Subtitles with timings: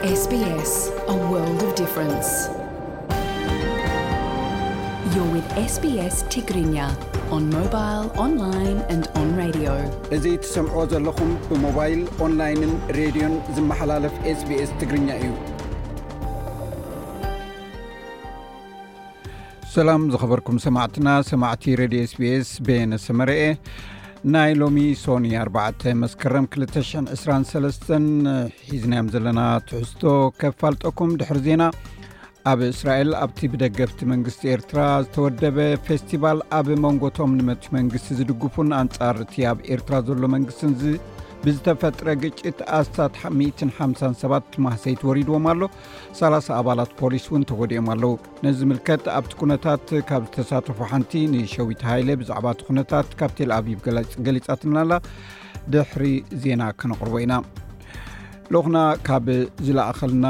[0.00, 1.06] ኛ እዚ
[10.42, 15.30] ትሰምዕዎ ዘለኹም ብሞባይል ኦንላይንን ሬድዮን ዝመሓላለፍ ስbስ ትግርኛ እዩ
[19.76, 23.38] ሰላም ዝኸበርኩም ሰማዕትና ሰማዕቲ ረድዮ ስስ ቤነሰመርአ
[24.34, 27.84] ናይ ሎሚ ሶኒ 4 መስከረም 223
[28.70, 30.02] ሒዝናዮም ዘለና ትሕዝቶ
[30.40, 31.62] ከ ፋልጠኩም ድሕሪ ዜና
[32.52, 35.58] ኣብ እስራኤል ኣብቲ ብደገፍቲ መንግስቲ ኤርትራ ዝተወደበ
[35.88, 40.62] ፌስቲቫል ኣብ መንጎቶም ንመት መንግስቲ ዝድግፉን ኣንጻር እቲ ኣብ ኤርትራ ዘሎ መንግስቲ
[41.44, 45.60] ብዝተፈጥረ ግጭት ኣስታት 15 7ባት ትማህሰይት ወሪድዎም ኣሎ
[46.22, 48.12] 30 ኣባላት ፖሊስ እውን ተጎዲኦም ኣለዉ
[48.46, 53.80] ነዝ ምልከት ኣብቲ ኩነታት ካብ ዝተሳተፉ ሓንቲ ንሸዊት ሃይሌ ብዛዕባ እቲ ኩነታት ካፕቴል ኣብብ
[54.28, 54.92] ገሊጻት ናላ
[55.74, 56.04] ድሕሪ
[56.44, 57.34] ዜና ክነቕርቦ ኢና
[58.54, 59.26] ልኹና ካብ
[59.64, 60.26] ዝለእኸልና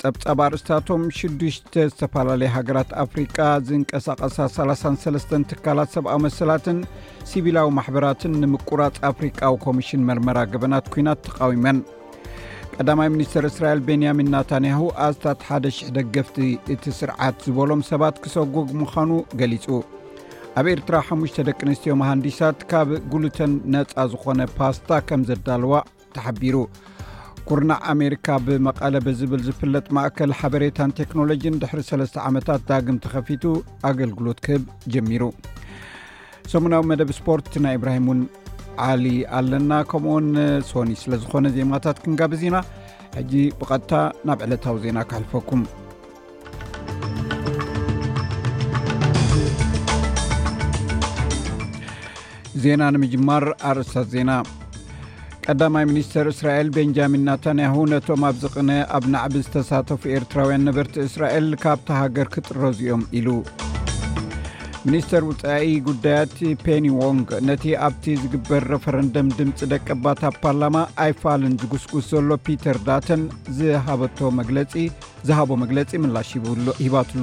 [0.00, 3.36] ጸብጻብ ኣርእስታቶም ሽዱሽተ ዝተፈላለየ ሃገራት ኣፍሪቃ
[3.68, 6.78] ዝእንቀሳቐሳ 33 ትካላት ሰብኣዊ መሰላትን
[7.30, 11.80] ሲቢላዊ ማሕበራትን ንምቁራፅ ኣፍሪቃዊ ኮሚሽን መርመራ ገበናት ኩናት ተቃዊመን
[12.76, 16.38] ቀዳማይ ሚኒስትር እስራኤል ቤንያሚን ናታንያሁ ኣስታት 1,000 ደገፍቲ
[16.74, 19.10] እቲ ስርዓት ዝበሎም ሰባት ክሰጎግ ምዃኑ
[19.42, 19.66] ገሊጹ
[20.60, 25.74] ኣብ ኤርትራ 5ሽተ ደቂ ኣንስትዮም ሃንዲሳት ካብ ጉሉተን ነፃ ዝኾነ ፓስታ ከም ዘዳልዋ
[26.16, 26.56] ተሓቢሩ
[27.50, 33.44] ቁርናዕ ኣሜሪካ ብመቐለ ብዝብል ዝፍለጥ ማእከል ሓበሬታን ቴክኖሎጂን ድሕሪ 3 ዓመታት ዳግም ተከፊቱ
[33.90, 35.22] ኣገልግሎት ክህብ ጀሚሩ
[36.52, 38.20] ሰሙናዊ መደብ ስፖርት ናይ እብራሂምን
[38.88, 39.04] ዓሊ
[39.40, 40.26] ኣለና ከምውን
[40.72, 42.56] ሶኒ ስለ ዝኮነ ዜማታት ክንጋብዝኢና
[43.18, 43.92] ሕጂ ብቐጥታ
[44.30, 45.62] ናብ ዕለታዊ ዜና ክሕልፈኩም
[52.64, 54.30] ዜና ንምጅማር ኣርእስታት ዜና
[55.50, 61.88] ቀዳማይ ሚኒስተር እስራኤል ቤንጃሚን ናታንያሁ ነቶም ኣብ ዝቕነ ኣብ ናዕቢ ዝተሳተፉ ኤርትራውያን ነበርቲ እስራኤል ካብታ
[62.02, 63.28] ሃገር ክጥረዚኦም ኢሉ
[64.86, 72.28] ሚኒስተር ውፃኢ ጉዳያት ፔኒዎንግ ነቲ ኣብቲ ዝግበር ረፈረንደም ድምፂ ደቀ ባት ፓርላማ ኣይፋልን ዝጉስጉስ ዘሎ
[72.48, 73.22] ፒተር ዳተን
[73.58, 74.30] ዝሃቦ
[75.62, 76.32] መግለፂ ምላሽ
[76.84, 77.22] ሂባትሉ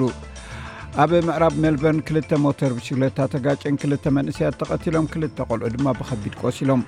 [1.03, 6.81] ኣብ ምዕራብ ሜልበርን 2ል ሞተር ብሽግለታ ተጋጨን 2ል መንእስያት ተቐትሎም ክልተ ቆልዑ ድማ ብከቢድ ቆሲሎም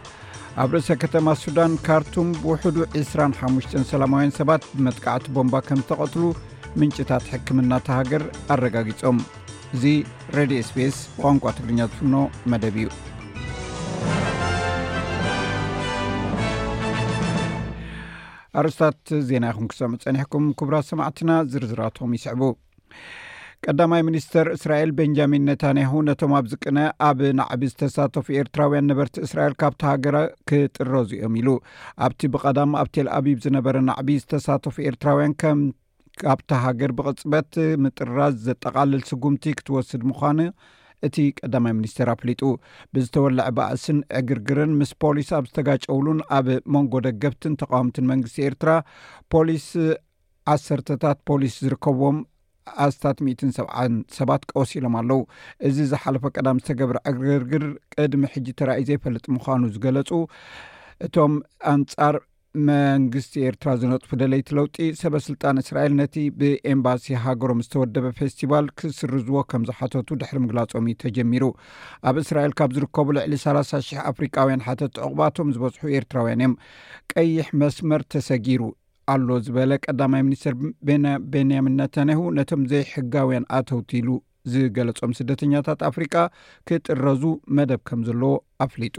[0.64, 6.24] ኣብ ርእሰ ከተማ ሱዳን ካርቱም ብውሕዱ 25 3ላማውያን ሰባት ብመጥቃዕቲ ቦምባ ከም ዝተቐትሉ
[6.80, 8.24] ምንጭታት ሕክምና ተሃገር
[8.54, 9.18] ኣረጋጊፆም
[9.76, 9.84] እዚ
[10.38, 12.16] ሬድዮ ስፔስ ብቋንቋ ትግርኛ ዝፍኖ
[12.54, 12.88] መደብ እዩ
[18.62, 19.02] ኣርስታት
[19.32, 22.42] ዜና ይኹም ክሰም ፀኒሕኩም ክቡራ ሰማዕትና ዝርዝራቶም ይስዕቡ
[23.66, 29.82] ቀዳማይ ሚኒስተር እስራኤል ቤንጃሚን ነታንያሁ ነቶም ኣብ ዝቅነ ኣብ ናዕቢ ዝተሳተፉ ኤርትራውያን ነበርቲ እስራኤል ካብታ
[29.92, 30.18] ሃገረ
[30.52, 31.50] ክጥረዚኦም ኢሉ
[32.06, 35.36] ኣብቲ ብቐዳም ኣብ ቴልኣቢብ ዝነበረ ናዕቢ ዝተሳተፉ ኤርትራውያን
[36.24, 37.50] ካብታ ሃገር ብቕፅበት
[37.84, 38.18] ምጥራ
[38.48, 40.40] ዘጠቓልል ስጉምቲ ክትወስድ ምኳኑ
[41.06, 42.42] እቲ ቀዳማይ ሚኒስተር ኣፍሊጡ
[42.94, 48.70] ብዝተወላዕ ባእስን ዕግርግርን ምስ ፖሊስ ኣብ ዝተጋጨውሉን ኣብ መንጎ ደገብትን ተቃውምትን መንግስቲ ኤርትራ
[49.34, 49.68] ፖሊስ
[50.54, 52.18] ዓሰርተታት ፖሊስ ዝርከብዎም
[52.88, 53.18] ኣስታት
[53.58, 53.82] ሰዓ
[54.20, 55.20] ሰባት ከወሲ ኢሎም ኣለው
[55.68, 57.66] እዚ ዝሓለፈ ቀዳሚ ዝተገብረ አግርርግር
[57.96, 60.10] ቅድሚ ሕጂ ተራእዩ ዘይፈልጥ ምዃኑ ዝገለፁ
[61.08, 61.34] እቶም
[61.74, 62.16] ኣንጻር
[62.68, 70.08] መንግስቲ ኤርትራ ዝነጥፉ ደለይቲ ለውጢ ሰበስልጣን እስራኤል ነቲ ብኤምባሲ ሃገሮም ዝተወደበ ፌስቲቫል ክስርዝዎ ከም ዝሓተቱ
[70.22, 71.44] ድሕሪ ምግላፆም እዩ ተጀሚሩ
[72.12, 76.56] ኣብ እስራኤል ካብ ዝርከቡ ልዕሊ 3 00 ኣፍሪካውያን ሓተቲ ዕቑባቶም ዝበዝሑ ኤርትራውያን እዮም
[77.16, 78.62] ቀይሕ መስመር ተሰጊሩ
[79.14, 80.54] ኣሎ ዝበለ ቀዳማይ ሚኒስትር
[81.34, 84.08] ቤንያሚን ነተንሁ ነቶም ዘይ ሕጋውያን ኣተውቲሉ
[84.54, 86.16] ዝገለፆም ስደተኛታት አፍሪቃ
[86.70, 87.24] ክጥረዙ
[87.58, 88.34] መደብ ከም ዘለዎ
[88.66, 88.98] ኣፍሊጡ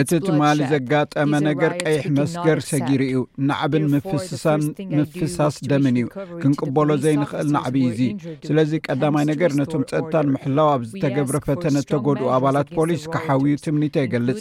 [0.00, 3.16] እቲ ትማሊ ዘጋጠመ ነገር ቀይሕ መስገር ሰጊር እዩ
[3.48, 4.62] ናዕብን ምፍስሳን
[4.98, 6.06] ምፍሳስ ደምን እዩ
[6.42, 8.00] ክንቅበሎ ዘይንኽእል ናዕቢ ዩዙ
[8.48, 14.40] ስለዚ ቀዳማይ ነገር ነቶም ጸጥታ ንምሕላው ኣብ ዝተገብረ ፈተነ እተጎድኡ ኣባላት ፖሊስ ክሓውዩ ትምኒታ ኣየገልጽ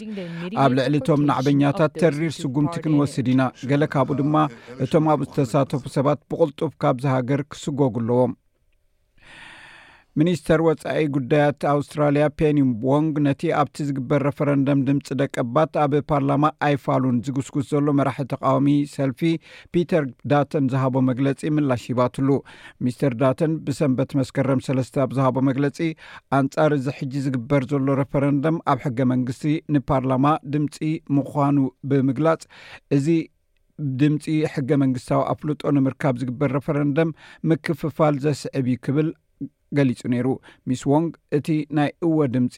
[0.63, 3.41] ኣብ ልዕሊ እቶም ናዕበኛታት ተሪር ስጉምቲ ክንወስድ ኢና
[3.71, 4.35] ገለ ካብኡ ድማ
[4.85, 8.33] እቶም ኣብኡ ዝተሳተፉ ሰባት ብቕልጡፍ ካብ ዝሃገር ክስጎጉ ኣለዎም
[10.19, 17.17] ሚኒስተር ወፃኢ ጉዳያት ኣውስትራልያ ፔኒንቦንግ ነቲ ኣብቲ ዝግበር ረፈረንደም ድምፂ ደቀባት ኣብ ፓርላማ ኣይ ፋሉን
[17.25, 19.21] ዝግስግስ ዘሎ መራሒቲ ተቃዋሚ ሰልፊ
[19.73, 22.27] ፒተር ዳተን ዝሃቦ መግለፂ ምላሽ ሂባትሉ
[22.87, 25.77] ሚስተር ዳተን ብሰንበት መስከረም ሰለስተ ኣብዝሃቦ መግለፂ
[26.39, 29.45] ኣንጻር እዚ ሕጂ ዝግበር ዘሎ ረፈረንደም ኣብ ሕገ መንግስቲ
[29.77, 30.25] ንፓርላማ
[30.55, 30.79] ድምፂ
[31.19, 31.57] ምኳኑ
[31.91, 32.43] ብምግላፅ
[32.99, 33.07] እዚ
[34.03, 34.25] ድምፂ
[34.55, 37.15] ሕገ መንግስታዊ ኣፍልጦ ንምርካብ ዝግበር ረፈረንደም
[37.51, 39.09] ምክፍፋል ዘስዕብ እ ክብል
[39.77, 40.27] ገሊፁ ነይሩ
[40.69, 42.55] ሚስ ዎንግ እቲ ናይ እወ ድምፂ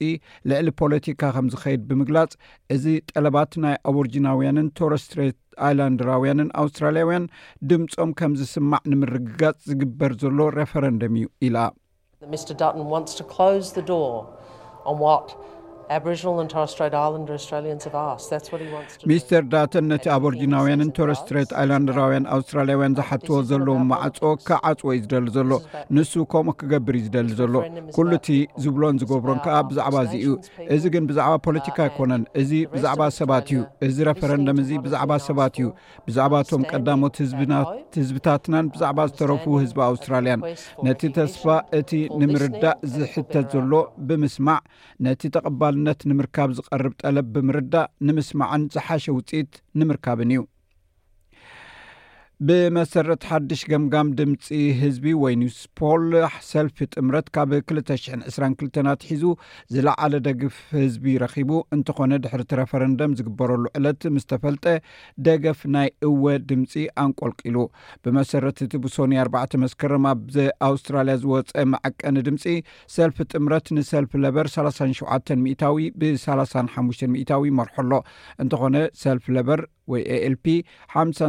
[0.49, 2.33] ልዕሊ ፖለቲካ ከም ዝኸይድ ብምግላጽ
[2.75, 5.37] እዚ ጠለባት ናይ ኣወርጅናውያንን ቶሮስትሬት
[5.67, 7.25] ኣይላንድራውያንን ኣውስትራሊያውያን
[7.71, 11.57] ድምፆም ከም ዝስማዕ ንምርግጋፅ ዝግበር ዘሎ ረፈረንደም እዩ ኢላ
[12.21, 12.99] ደን
[19.09, 25.51] ሚስተር ዳተን ነቲ ኣበርጅናውያንን ቶረስትሬት ኣይላንድራውያን ኣውስትራልያውያን ዝሓትዎ ዘለዎም መዓፅ ከዓፅዎ እዩ ዝደሊ ዘሎ
[25.95, 27.55] ንሱ ከምኡ ክገብር እዩ ዝደሊ ዘሎ
[27.97, 28.29] ኩሉ እቲ
[28.65, 30.29] ዝብሎን ዝገብሮን ከዓ ብዛዕባ እዚእዩ
[30.75, 33.59] እዚ ግን ብዛዕባ ፖለቲካ ይኮነን እዚ ብዛዕባ ሰባት እዩ
[33.89, 35.67] እዚ ረፈረንደም እዚ ብዛዕባ ሰባት እዩ
[36.07, 37.17] ብዛዕባቶም ቀዳሞት
[38.01, 40.41] ህዝብታትናን ብዛዕባ ዝተረፉ ህዝቢ ኣውስትራልያን
[40.89, 41.45] ነቲ ተስፋ
[41.81, 41.91] እቲ
[42.23, 43.73] ንምርዳእ ዝሕተት ዘሎ
[44.07, 44.61] ብምስማዕ
[45.07, 50.41] ነቲ ተቀባል ነት ንምርካብ ዝቐርብ ጠለብ ብምርዳእ ንምስማዐን ዝሓሸ ውጺኢት ንምርካብን እዩ
[52.49, 54.45] ብመሰረት ሓድሽ ገምጋም ድምፂ
[54.81, 56.05] ህዝቢ ወይ ኒስፖል
[56.51, 59.23] ሰልፊ ጥምረት ካብ 222ት ሒዙ
[59.73, 64.65] ዝለዓለ ደግፍ ህዝቢ ረኺቡ እንተኾነ ድሕሪቲ ረፈረንደም ዝግበረሉ ዕለት ምስ ተፈልጠ
[65.27, 66.73] ደገፍ ናይ እወ ድምፂ
[67.03, 67.57] ኣንቆልቂሉ
[68.05, 72.45] ብመሰረት እቲ ብሶኒ 4 መስከረም ኣብኣውስትራልያ ዝወፀአ መዓቀኒ ድምፂ
[72.97, 75.33] ሰልፊ ጥምረት ንሰልፊ ለበር 37
[75.63, 78.01] ታዊ ብ35 ታዊ መርሐ ሎ
[78.45, 79.61] እንተኾነ ሰልፊ ለበር
[79.91, 80.45] ወይ ኤኤልፒ
[80.93, 81.19] ሓሰ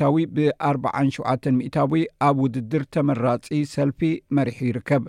[0.00, 1.92] ታዊ ብ47 ሚታዊ
[2.28, 3.44] ኣብ ውድድር ተመራጺ
[3.74, 4.00] ሰልፊ
[4.36, 5.04] መሪሒ ይርከብ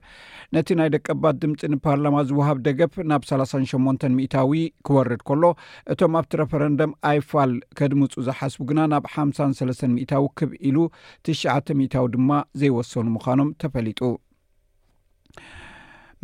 [0.56, 4.52] ነቲ ናይ ደቀባት ድምፂ ንፓርላማ ዝውሃብ ደገፍ ናብ 38 ሚታዊ
[4.90, 5.44] ክወርድ ከሎ
[5.94, 10.78] እቶም ኣብቲ ረፈረንደም ኣይፋል ከድምፁ ዝሓስቡ ግና ናብ ሓሰታዊ ክብኢሉ
[11.28, 12.32] ትሽ ታዊ ድማ
[12.62, 14.00] ዘይወሰኑ ምዃኖም ተፈሊጡ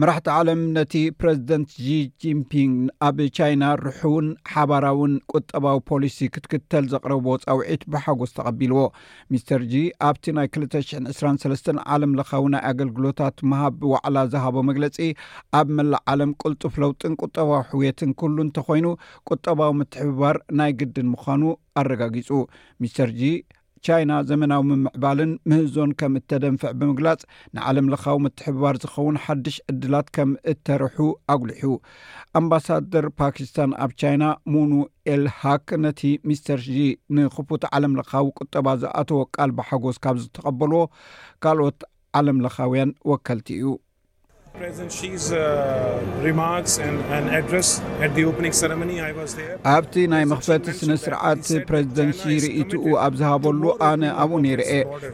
[0.01, 1.87] መራሕቲ ዓለም ነቲ ፕረዚደንት ጂ
[2.21, 2.71] ጂምፒንግ
[3.07, 8.79] ኣብ ቻይና ርሑውን ሓባራዊን ቁጠባዊ ፖሊሲ ክትክተል ዘቕረብዎ ፀውዒት ብሓጎስ ተቐቢልዎ
[9.33, 14.97] ሚስተር ጂ ኣብቲ ናይ 2 2ሰ ዓለም ለኻዊ ናይ ኣገልግሎታት መሃብ ብዋዕላ ዝሃቦ መግለፂ
[15.61, 18.87] ኣብ መላእ ዓለም ቅልጡፍ ለውጥን ቁጠባዊ ሕውየትን ኩሉ እንተኮይኑ
[19.31, 21.43] ቁጠባዊ ምትሕብባር ናይ ግድን ምዃኑ
[21.81, 22.29] ኣረጋጊፁ
[22.83, 23.33] ሚስተር g
[23.85, 27.21] ቻይና ዘመናዊ ምምዕባልን ምህዞን ከም እተደንፍዕ ብምግላጽ
[27.55, 30.97] ንዓለም ለኻዊ ምትሕባር ዝኸውን ሓድሽ ዕድላት ከም እተርሑ
[31.33, 31.61] ኣጕልሑ
[32.39, 34.23] ኣምባሳደር ፓኪስታን ኣብ ቻይና
[34.55, 36.79] ሙኑኤልሃክ ነቲ ሚስተር ዚ
[37.17, 40.83] ንክፉት ዓለም ለኻዊ ቁጠባ ዝኣተዎ ቃል ብሓጎስ ካብ ዝተቐበልዎ
[41.45, 41.81] ካልኦት
[42.19, 43.67] ዓለም ለኻውያን ወከልቲ እዩ
[44.53, 45.37] Uh,
[49.73, 54.67] ኣብቲ ናይ ምክፈት ስነስርዓት ፕረዚደንሲ ርእትኡ ኣብ ዝሃበሉ ኣነ ኣብኡ ነይርአ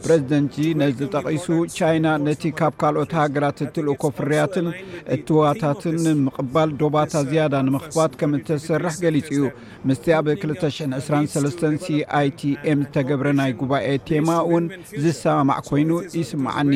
[0.04, 1.46] ፕረዚደንት ነዚ ጠቂሱ
[1.76, 4.68] ቻይና ነቲ ካብ ካልኦት ሃገራት እትልእኮ ፍርያትን
[5.16, 5.96] እትዋታትን
[6.26, 9.42] ምቅባል ዶባታ ዝያዳ ንምኽፋት ከም ተሰርሕ ገሊፅ እዩ
[9.90, 14.66] ምስቲ ኣብ 223 ይtm ዝተገብረ ናይ ጉባኤ ቴማ እውን
[15.04, 15.90] ዝሰማማዕ ኮይኑ
[16.20, 16.72] ይስማዓኒ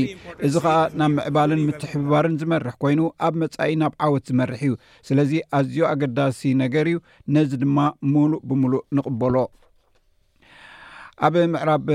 [0.49, 4.73] እዚ ከዓ ናብ ምዕባልን ምትሕብባር መርሕ ኮይኑ ኣብ መፃኢ ናብ ዓወት ዝመርሕ እዩ
[5.09, 6.99] ስለዚ ኣዝዩ ኣገዳሲ ነገር እዩ
[7.35, 7.79] ነዚ ድማ
[8.13, 9.35] ሙሉእ ብምሉእ ንቕበሎ
[11.27, 11.89] ኣብ ምዕራብ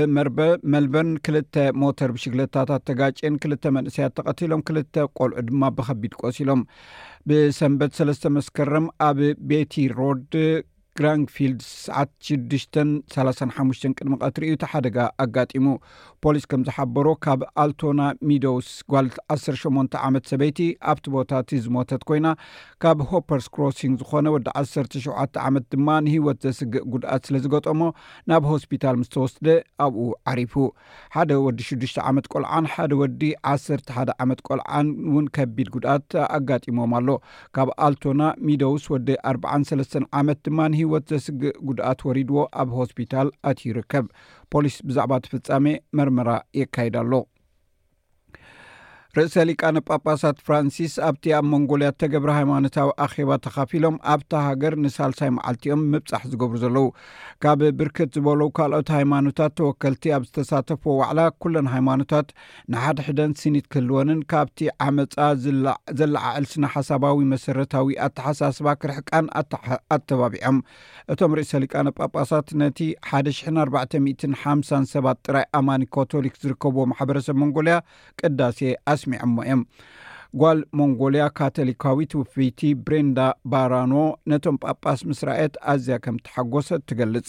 [0.72, 1.36] መልበርን ክል
[1.80, 6.60] ሞተር ብሽግለታታት ተጋጨን ክል መንእሰያት ተቀትሎም ክልተ ቆልዑ ድማ ብከቢድ ቆሲሎም
[7.30, 9.18] ብሰንበት ሰለስተ መስከርም ኣብ
[9.50, 10.30] ቤቲ ሮድ
[11.00, 15.66] ግራንፊልድ ሰዓት 635 ቅድሚቀትሪ እዩ ተሓደጋ ኣጋጢሙ
[16.24, 19.16] ፖሊስ ከም ዝሓበሮ ካብ ኣልቶና ሚዶውስ ጓልት
[19.48, 20.58] 18 ዓመት ሰበይቲ
[20.90, 22.28] ኣብቲ ቦታ እቲ ዝሞተት ኮይና
[22.82, 25.04] ካብ ሆፐርስ ክሮሲንግ ዝኮነ ወዲ 1ሸ
[25.48, 27.80] ዓመት ድማ ንሂወት ዘስግእ ጉድኣት ስለ ዝገጠሞ
[28.32, 29.46] ናብ ሆስፒታል ምስተወስደ
[29.86, 30.54] ኣብኡ ዓሪፉ
[31.16, 33.22] ሓደ ወዲ ሽዱሽ ዓመት ቆልዓን ሓደ ወዲ
[33.52, 37.08] 11 ዓመት ቆልዓን ውን ከቢድ ጉድኣት ኣጋጢሞም ኣሎ
[37.58, 39.80] ካብ ኣልቶና ሚደውስ ወዲ 4ሰ
[40.22, 44.06] ዓመት ድማ ንሂወት ዘስግእ ጉድኣት ወሪድዎ ኣብ ሆስፒታል ኣት ይርከብ
[44.52, 45.66] ፖሊስ ብዛዕባ ትፍጻሜ
[45.98, 47.12] መርምራ የካይዳ ኣሎ
[49.18, 55.80] ርእሰ ሊቃነ ጳጳሳት ፍራንሲስ ኣብቲ ኣብ ሞንጎልያ ተገብረ ሃይማኖታዊ ኣኼባ ተካፊሎም ኣብታ ሃገር ንሳልሳይ መዓልቲኦም
[55.92, 56.84] ምብፃሕ ዝገብሩ ዘለዉ
[57.44, 62.28] ካብ ብርክት ዝበለዉ ካልኦት ሃይማኖታት ተወከልቲ ኣብ ዝተሳተፈዎ ዋዕላ ኩለን ሃይማኖታት
[62.74, 65.16] ንሓደሕደን ስኒት ክህልወንን ካብቲ ዓመፃ
[66.00, 69.28] ዘለዓዕልስነ ሓሳባዊ መሰረታዊ ኣተሓሳስባ ክርሕቃን
[69.98, 70.60] ኣተባቢዖም
[71.14, 72.78] እቶም ርእሰ ሊቃነ ጳጳሳት ነቲ
[73.22, 77.78] 1457ባ ጥራይ ኣማኒ ካቶሊክ ዝርከብዎ ማሕበረሰብ መንጎልያ
[78.22, 78.58] ቅዳሴ
[78.94, 79.62] ኣስ ሞ እዮም
[80.40, 83.18] ጓል ሞንጎልያ ካተሊካዊትውፍይቲ ብሬንዳ
[83.52, 83.94] ባራኖ
[84.30, 87.28] ነቶም ጳጳስ ምስ ራየት ኣዝያ ከም ተሓጎሰት ትገልጽ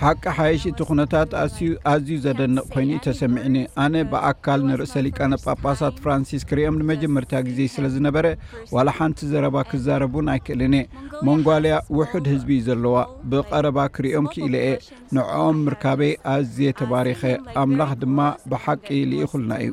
[0.00, 1.58] ሓቂ ሓይሽ እቲ ኹነታት ኣዩ
[1.92, 8.26] ኣዝዩ ዘደንቕ ኮይኑ እዩ ተሰሚዕኒ ኣነ ብኣካል ንርእሰሊቃነ ጳጳሳት ፍራንሲስ ክርኦም ንመጀመርታ ግዜ ስለ ዝነበረ
[8.74, 10.86] ዋላ ሓንቲ ዘረባ ክዛረቡን ኣይክእልንእ
[11.28, 12.96] ሞንጓልያ ውሑድ ህዝቢ እዩ ዘለዋ
[13.32, 14.68] ብቐረባ ክርኦም ክኢል የ
[15.16, 17.22] ንዕኦም ምርካበይ ኣዝየ ተባሪኸ
[17.62, 18.18] ኣምላኽ ድማ
[18.52, 19.72] ብሓቂ ዝኢኹልና እዩ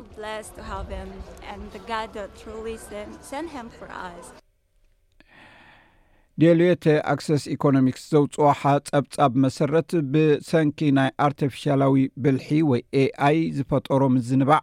[6.41, 14.59] ደልዮተ ኣክሰስ ኢኮኖሚክስ ዘውፅ ሓ ፀብጻብ መሰረት ብሰንኪ ናይ ኣርቲፊሻላዊ ብልሒ ወይ ኤኣይ ዝፈጠሮ ምዝንባዕ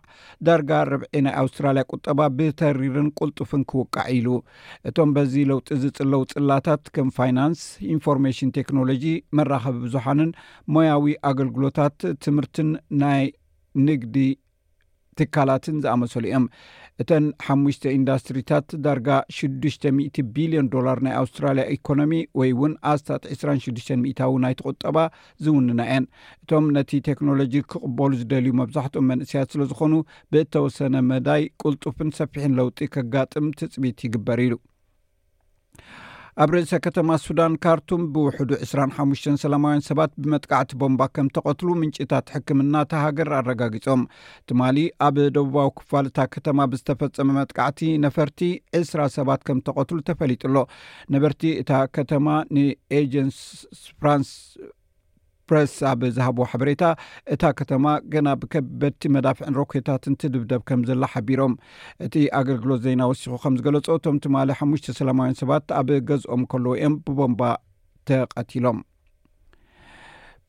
[0.49, 4.29] ዳርጋ ርብዒ ናይ ኣውስትራልያ ቁጠባ ብተሪርን ቁልጡፍን ክውቃዕ ኢሉ
[4.91, 7.63] እቶም በዚ ለውጢ ዝጽለዉ ጽላታት ከም ፋይናንስ
[7.95, 9.07] ኢንፎርሜሽን ቴክኖሎጂ
[9.41, 10.33] መራኸቢ ብዙሓንን
[10.77, 12.71] ሞያዊ ኣገልግሎታት ትምህርትን
[13.05, 13.25] ናይ
[13.89, 14.17] ንግዲ
[15.21, 16.45] ትካላትን ዝኣመሰሉ እዮም
[17.03, 24.33] እተን ሓሙሽተ ኢንዳስትሪታት ዳርጋ 6ሽ00 ቢልዮን ዶላር ናይ ኣውስትራልያ ኢኮኖሚ ወይ እውን ኣስታት 26ሽ ሚታዊ
[24.45, 24.97] ናይተቆጠባ
[25.45, 26.05] ዝውንና እየን
[26.45, 29.95] እቶም ነቲ ቴክኖሎጂ ክቕበሉ ዝደልዩ መብዛሕትኦም መንእስያት ስለ ዝኾኑ
[30.35, 34.55] ብተወሰነ መዳይ ቁልጡፍን ሰፊሕን ለውጢ ከጋጥም ትፅሚት ይግበር ኢሉ
[36.43, 42.75] ኣብ ረእሰ ከተማ ሱዳን ካርቱም ብውሕዱ 25 ሰማውያን ሰባት ብመጥቃዕቲ ቦምባ ከም ተቐትሉ ምንጭታት ሕክምና
[42.93, 44.07] ተሃገር ኣረጋጊፆም
[44.51, 48.41] ትማሊ ኣብ ደቡባዊ ክፋል እታ ከተማ ብዝተፈፀመ መጥቃዕቲ ነፈርቲ
[48.85, 50.65] 2ስራ ሰባት ከም ተቐትሉ ተፈሊጡ ሎ
[51.17, 53.29] ነበርቲ እታ ከተማ ንኤጀን
[54.01, 54.31] ፍራንስ
[55.51, 56.83] ፕረስ ኣብ ዝሃቦ ሓበሬታ
[57.35, 61.55] እታ ከተማ ገና ብከበድቲ መዳፍዕን ሮኮታትን ትድብደብ ከም ዘላ ሓቢሮም
[62.07, 66.97] እቲ ኣገልግሎት ዘይና ወሲኹ ከም ዝገለጾ እቶም ቲማ ሓሙሽተ ሰላማውያን ሰባት ኣብ ገዝኦም ከለዉ እዮም
[67.07, 67.43] ብቦምባ
[68.11, 68.79] ተቐቲሎም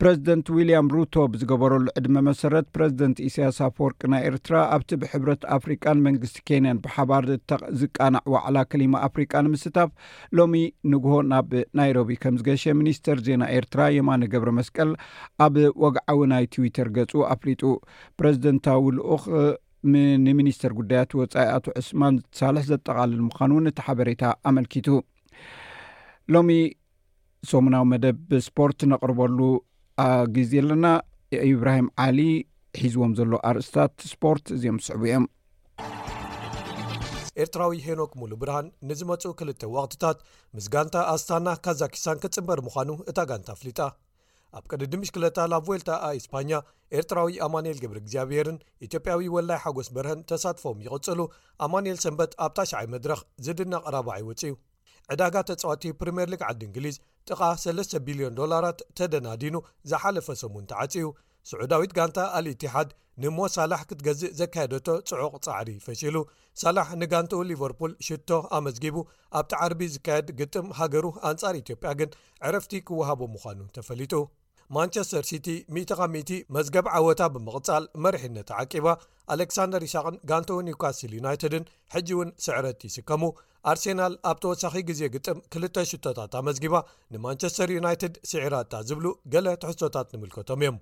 [0.06, 6.38] ረዚደንት ዊልያም ሩቶ ብዝገበረሉ ዕድመ መሰረት ፕረዚደንት እስያሳ ወርቂ ናይ ኤርትራ ኣብቲ ብሕብረት ኣፍሪካን መንግስቲ
[6.48, 7.26] ኬንያን ብሓባር
[7.82, 9.90] ዝቃናዕ ዋዕላ ክሊማ ኣፍሪቃ ንምስታፍ
[10.38, 10.54] ሎሚ
[10.94, 14.92] ንግሆ ናብ ናይሮቢ ከም ዝገሸ ሚኒስተር ዜና ኤርትራ የማኒ ገብረ መስቀል
[15.48, 17.64] ኣብ ወግዓዊ ናይ ትዊተር ገጹ ኣፍሊጡ
[18.22, 19.26] ፕረዚደንታዊ ልኡኽ
[20.28, 24.90] ንሚኒስተር ጉዳያት ወፃኢ አቶ ዕስማን ሳልሕ ዘጠቃልል ምኻኑ እውን እቲ ሓበሬታ ኣመልኪቱ
[26.36, 26.52] ሎሚ
[27.54, 29.40] ሰሙናዊ መደብ ብስፖርት ነቕርበሉ
[30.36, 30.88] ግዜ ኣለና
[31.54, 32.20] ኢብራሂም ዓሊ
[32.84, 35.26] ሒዝዎም ዘሎ ኣርእስታት ስፖርት እዚኦም ዝስዕቡ እዮም
[37.44, 40.18] ኤርትራዊ ሄኖክ ሙሉ ብርሃን ንዝመፁ ክልተ ወቅትታት
[40.56, 43.80] ምስ ጋንታ ኣስታና ካዛኪስታን ክጽምበር ምዃኑ እታ ጋንታ ኣፍሊጣ
[44.58, 46.52] ኣብ ቅዲ ድምሽ ክለታ ላ ቮልታ ኣእስፓኛ
[46.98, 48.58] ኤርትራዊ ኣማንኤል ገብሪ እግዚኣብሄርን
[48.88, 51.20] ኢትዮጵያዊ ወላይ ሓጎስ በርሀን ተሳትፎም ይቕፅሉ
[51.68, 54.54] ኣማንኤል ሰንበት ኣብታሸ0ይ መድረኽ ዝድና ቀራባዓይወፅ እዩ
[55.14, 56.96] ዕዳጋ ተፀዋቲ ፕሪምየር ሊግ ዓዲ እንግሊዝ
[57.30, 59.56] ጥቓ 3ለስተ ቢልዮን ዶላራት ተደናዲኑ
[59.92, 61.08] ዝሓለፈ ሰሙን ተዓጺኡ
[61.50, 62.90] ስዑዳዊት ጋንታ አልእትሓድ
[63.24, 66.16] ንሞ ሳላሕ ክትገዝእ ዘካየደቶ ጽዑቕ ጻዕሪ ፈሲሉ
[66.62, 68.30] ሳላሕ ንጋንቲ ሊቨርፑል ሽቶ
[68.60, 68.96] ኣመዝጊቡ
[69.40, 72.12] ኣብቲ ዓርቢ ዝካየድ ግጥም ሃገሩ ኣንጻር ኢትዮጵያ ግን
[72.48, 74.14] ዕረፍቲ ክወሃቦ ምዃኑ ተፈሊጡ
[74.76, 75.48] ማንቸስተር ሲቲ
[75.80, 78.88] 0ካቲ መዝገብ ዓወታ ብምቕፃል መርሒነት ዓቂባ
[79.34, 83.22] ኣሌክሳንደር ይሻቅን ጋንቶው ኒውካስል ዩናይትድን ሕጂ እውን ስዕረት ይስከሙ
[83.72, 86.76] ኣርሴናል ኣብ ተወሳኺ ግዜ ግጥም ክልተ ሽቶታት ኣመዝጊባ
[87.16, 89.06] ንማንቸስተር ዩናይትድ ስዕራታ ዝብሉ
[89.36, 90.78] ገለ ተሕሶታት ንምልከቶም እዮም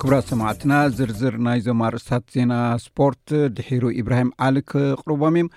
[0.00, 2.54] ክብራ ሰማዕትና ዝርዝር ናይዞም ኣርእስታት ዜና
[2.86, 3.26] ስፖርት
[3.58, 5.48] ድሒሩ ኢብራሂም ዓል ክቅርቦም እዮም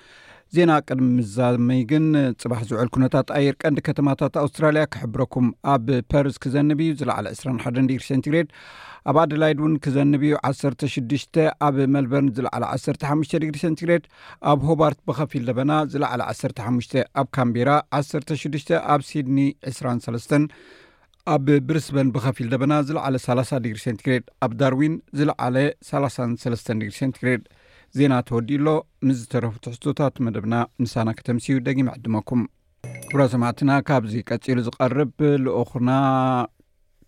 [0.56, 2.06] ዜና ቅድሚ ምዛመይ ግን
[2.42, 7.98] ጽባሕ ዝውዕል ኩነታት ኣየር ቀንዲ ከተማታት ኣውስትራልያ ክሕብረኩም ኣብ ፓርስ ክዘንብ እዩ ዝለዕለ 21 ግሪ
[8.12, 8.48] ሴንቲግሬድ
[9.10, 10.96] ኣብ ኣደላይድ እውን ክዘንብ እዩ 1ሽዱሽ
[11.68, 14.04] ኣብ መልበርን ዝለዕለ 15ሽ ዲግሪ ሰንትግሬድ
[14.52, 17.70] ኣብ ሆባርት ብኸፊል ደበና ዝለዕለ 15ሽ ኣብ ካምቤራ
[18.02, 19.40] 16ዱሽ ኣብ ሲድኒ
[19.76, 20.40] 23
[21.34, 25.56] ኣብ ብሪስበን ብኸፊል ደበና ዝለዕለ 30 ድግሪ ሴንትግሬድ ኣብ ዳርዊን ዝለዓለ
[25.92, 27.42] 33 ዲግሪ ሴንትግሬድ
[27.98, 28.68] ዜና ተወዲሎ
[29.08, 32.42] ምስ ዝተረፉትሕቶታት መደብና ንሳና ክተምስዩ ደጊም ዕድመኩም
[33.10, 35.14] ክቡራ ሰማዕትና ካብዚ ቀፂሉ ዝቐርብ
[35.46, 35.90] ልኡክና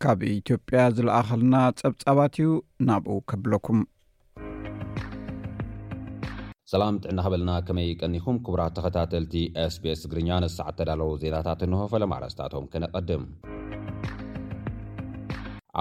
[0.05, 2.49] ካብ ኢትዮጵያ ዝለኣኸልና ፀብጻባት እዩ
[2.89, 3.81] ናብኡ ከብለኩም
[6.73, 9.35] ሰላም ጥዕና ኸበልና ከመይ ቀኒኩም ክቡራ ተኸታተልቲ
[9.77, 13.25] ስpስ ትግርኛ ነሳዕ ተዳለዉ ዜናታት ንሆፈለማረስታቶም ከነቀድም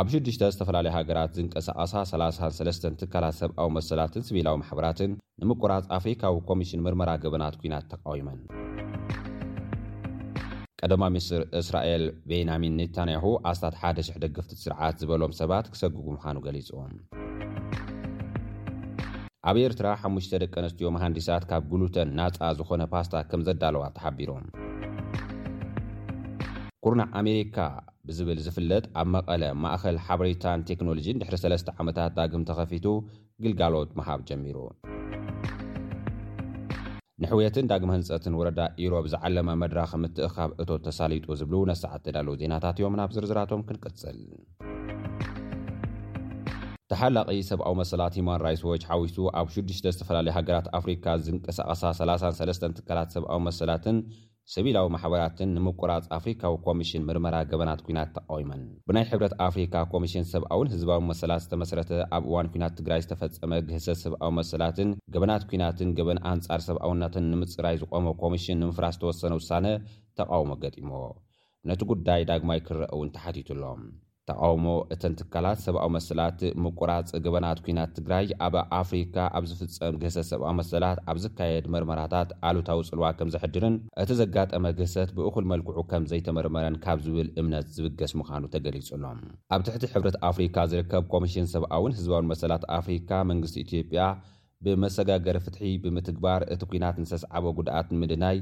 [0.00, 7.11] ኣብ 6ዱሽተ ዝተፈላለዩ ሃገራት ዝንቀሳቓሳ 33 ትካላት ሰብኣዊ መሰላትን ስብላዊ ማሕበራትን ንምቁራፅ ኣፍሪካዊ ኮሚሽን ምርመራ
[7.23, 8.38] ገበናት ኲናት ተቃዊመን
[10.80, 16.92] ቀዳማ ምኒስትር እስራኤል ቤናሚን ኔታንያሁ ኣስታት 1,000 ደገፍቲት ስርዓት ዝበሎም ሰባት ክሰግጉ ምዃኑ ገሊፆም
[19.50, 24.47] ኣብ ኤርትራ 5ሙሽተ ደቂ ኣነስትዮ መሃንዲሳት ካብ ጉሉተን ናፃ ዝኾነ ፓስታ ከም ዘዳለዋ ተሓቢሮም
[26.85, 27.57] ኩርናዕ ኣሜሪካ
[28.08, 32.86] ብዝብል ዝፍለጥ ኣብ መቐለ ማእኸል ሓበሬታን ቴክኖሎጂን ድሕሪ 3ለስተ ዓመታት ዳግም ተኸፊቱ
[33.44, 34.56] ግልጋሎት መሃብ ጀሚሩ
[37.22, 43.12] ንሕውየትን ዳግመ ህንፀትን ወረዳ ኢሮብ ዝዓለመ መድራ ምትእኻብ እቶ ተሳሊጡ ዝብሉ ነሳዓተዳለ ዜናታት እዮም ናብ
[43.16, 44.20] ዝርዝራቶም ክንቅፅል
[46.90, 53.08] ተሓላቂ ሰብኣዊ መሰላት ሂማን ራት ዎች ሓዊሱ ኣብ 6ሽ ዝተፈላለዩ ሃገራት ኣፍሪካ ዝንቀሳቐሳ 33 ትካላት
[53.16, 53.96] ሰብኣዊ መሰላትን
[54.52, 61.00] ሰቢላዊ ማሕበራትን ንምቁራፅ ኣፍሪካዊ ኮሚሽን ምርመራ ገበናት ኩናት ተቃዊመን ብናይ ሕብረት ኣፍሪካ ኮሚሽን ሰብኣውን ህዝባዊ
[61.11, 67.31] መሰላት ዝተመስረተ ኣብ እዋን ኩናት ትግራይ ዝተፈፀመ ግህሰት ሰብኣዊ መሰላትን ገበናት ኩናትን ገበን ኣንጻር ሰብኣውናትን
[67.35, 69.67] ንምፅራይ ዝቆመ ኮሚሽን ንምፍራስ ዝተወሰነ ውሳነ
[70.21, 70.93] ተቃውሞ ገጢሞ
[71.71, 73.83] ነቲ ጉዳይ ዳግማይ ክረአውን ተሓቲቱሎም
[74.28, 80.52] ተቃውሞ እተን ትካላት ሰብኣዊ መሰላት ምቁራፂ ግበናት ኩናት ትግራይ ኣብ ኣፍሪካ ኣብ ዝፍፀም ግህሰት ሰብኣዊ
[80.61, 86.76] መሰላት ኣብ ዝካየድ መርመራታት ኣሉታዊ ጽልዋ ከም ዘሕድርን እቲ ዘጋጠመ ግህሰት ብእኹል መልክዑ ከም ዘይተመርመረን
[86.87, 89.18] ካብ ዝብል እምነት ዝብገስ ምዃኑ ተገሊጹሎም
[89.56, 94.02] ኣብ ትሕቲ ሕብረት ኣፍሪካ ዝርከብ ኮሚሽን ሰብኣውን ህዝባዊን መሰላት ኣፍሪካ መንግስቲ ኢትዮጵያ
[94.66, 98.38] ብመሰጋገር ፍትሒ ብምትግባር እቲ ኩናት ንዝተሰዓበ ጉድኣት ንምድናይ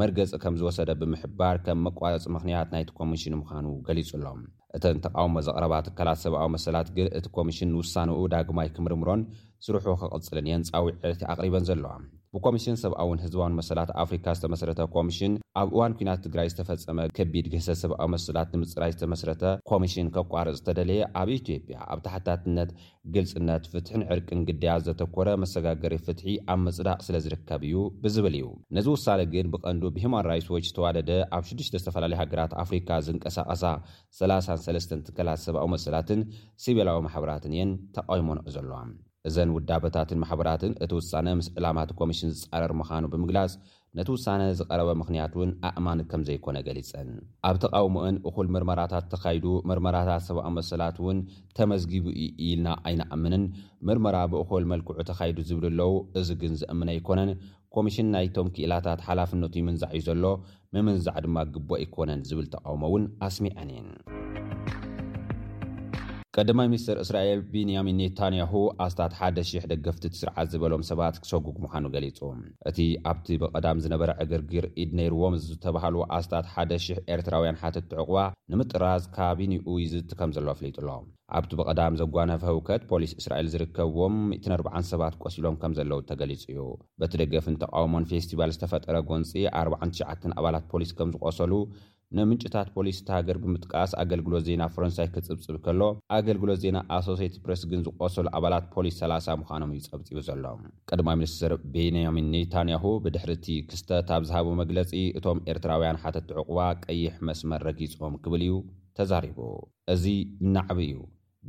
[0.00, 4.40] መርገፂ ከም ዝወሰደ ብምሕባር ከም መቋፂ ምኽንያት ናይቲ ኮሚሽን ምዃኑ ገሊጹ ሎም
[4.76, 9.22] እተን ተቃውሞ ዘቕረባ ትካላት ሰብኣዊ መሰላት ግን እቲ ኮሚሽን ውሳነኡ ዳግማይ ክምርምሮን
[9.66, 11.92] ስርሑ ክቅፅለን እየን ፃዊዕቲ ኣቅሪበን ዘለዋ
[12.36, 18.08] ብኮሚሽን ሰብኣውን ህዝባዊን መሰላት ኣፍሪካ ዝተመስረተ ኮሚሽን ኣብ እዋን ኩናት ትግራይ ዝተፈፀመ ከቢድ ግሰ ሰብኣዊ
[18.14, 22.70] መሰላት ንምፅራይ ዝተመስረተ ኮሚሽን ከቋርፅ ዝተደለየ ኣብ ኢትዮጵያ ኣብ ታሕታትነት
[23.14, 28.46] ግልፅነት ፍትሕን ዕርቅን ግዳያ ዘተኮረ መሰጋገሪ ፍትሒ ኣብ ምፅዳቅ ስለ ዝርከብ እዩ ብዝብል እዩ
[28.78, 33.64] ነዚ ውሳለ ግን ብቐንዱ ብሂማን ራትስ ዎች ዝተዋደደ ኣብ ሽዱሽተ ዝተፈላለዩ ሃገራት ኣፍሪካ ዝንቀሳቐሳ
[34.24, 36.22] 33 ትከላት ሰብኣዊ መሰላትን
[36.64, 38.70] ስቤላዊ ማሕበራትን እየን ተቐይሞኑዑ ዘሎ
[39.28, 43.52] እዘን ውዳበታትን ማሕበራትን እቲ ውሳነ ምስ ዕላማቲ ኮሚሽን ዝፃረር ምካኑ ብምግላፅ
[43.98, 47.08] ነቲ ውሳነ ዝቀረበ ምኽንያት እውን ኣእማን ከም ዘይኮነ ገሊፀን
[47.48, 51.20] ኣብ ተቃውሙኡን እኹል ምርመራታት ተኻይዱ ምርመራታት ሰብኣ መሰላት እውን
[51.58, 52.06] ተመዝጊቡ
[52.48, 53.44] ኢልና ኣይናኣምንን
[53.88, 57.32] ምርመራ ብእኹል መልክዑ ተኻይዱ ዝብል ኣለዉ እዚ ግን ዘእምነ ኣይኮነን
[57.76, 60.24] ኮሚሽን ናይቶም ክእላታት ሓላፍነቱ ይምንዛዕ እዩ ዘሎ
[60.76, 63.90] ምምንዛዕ ድማ ግቦ ይኮነን ዝብል ተቃውሞ እውን ኣስሚዐን እየን
[66.40, 68.52] ቀዳማ ሚኒስትር እስራኤል ቢንያሚን ኔታንያሁ
[68.84, 72.18] ኣስታት ሓደ,000 ደገፍቲ ትስርዓት ዝበሎም ሰባት ክሰጉጉ ምዃኑ ገሊጹ
[72.70, 72.78] እቲ
[73.12, 78.18] ኣብቲ ብቐዳም ዝነበረ ዕግርግር ኢድ ነይርዎም ዝተባሃሉ ኣስታት 1ደ,000 ኤርትራውያን ሓትት ትዕቑባ
[78.52, 80.88] ንምጥራዝ ካባቢንኡ ዩዝቲ ከም ዘሎ ኣፍሊጡሎ
[81.38, 86.62] ኣብቲ ብቐዳም ዘጓነፈ ህውከት ፖሊስ እስራኤል ዝርከብዎም 140 ሰባት ቈሲሎም ከም ዘለዉ ተገሊጹ እዩ
[87.02, 89.34] በቲ ደገፍን ተቃወሞን ፌስቲቫል ዝተፈጠረ ጐንፂ
[89.66, 91.52] 499 ኣባላት ፖሊስ ከም ዝቈሰሉ
[92.16, 95.80] ንምንጭታት ፖሊስ እተሃገር ብምጥቃስ ኣገልግሎት ዜና ፈረንሳይ ክፅብፅብ ከሎ
[96.16, 101.52] ኣገልግሎት ዜና ኣሶስትድ ፕሬስ ግን ዝቆሰሉ ኣባላት ፖሊስ 3ላ0 ምዃኖም እዩ ጸብፂቡ ዘሎም ቀድማ ሚኒስትር
[101.74, 108.14] ቤንያሚን ኔታንያሁ ብድሕሪ እቲ ክስተት ኣብ ዝሃቦ መግለፂ እቶም ኤርትራውያን ሓተቲ ዕቑባ ቀይሕ መስመር ረጊጾም
[108.26, 108.56] ክብል እዩ
[109.00, 109.38] ተዛሪቡ
[109.94, 110.06] እዚ
[110.56, 111.00] ናዕቢ እዩ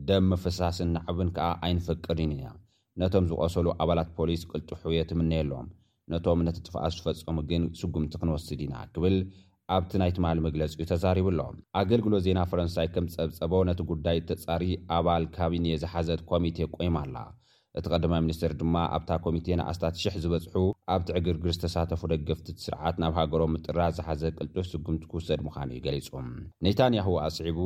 [0.10, 2.56] ደም መፍሳስን ናዕብን ከዓ ኣይንፍቅድን ና
[3.04, 5.68] ነቶም ዝቆሰሉ ኣባላት ፖሊስ ቅልጡ ሕውየት ምነየኣሎም
[6.16, 9.16] ነቶም ነቲጥፍኣ ዝፈፀሙ ግን ስጉምቲ ክንወስድ ኢና ክብል
[9.76, 11.40] ኣብቲ ናይትመሃሊ መግለፂ ኡ ተዛሪቡሎ
[11.82, 14.64] ኣገልግሎ ዜና ፈረንሳይ ከም ዝፀብፀቦ ነቲ ጉዳይ ተጻሪ
[14.98, 17.18] ኣባል ካቢን ዝሓዘት ኮሚቴ ቆይማ ኣላ
[17.80, 20.56] እቲ ቀደማ ሚኒስትር ድማ ኣብታ ኮሚቴ ንኣስታት ሽ0 ዝበፅሑ
[20.96, 26.10] ኣብቲዕግርግር ዝተሳተፉ ደገፍቲ ቲ ስርዓት ናብ ሃገሮም ምጥራ ዝሓዘ ቅልጡፍ ስጉምቲ ክውሰድ ምዃን እዩ ገሊጹ
[26.68, 27.60] ኔታንያሁ ኣስዒቡ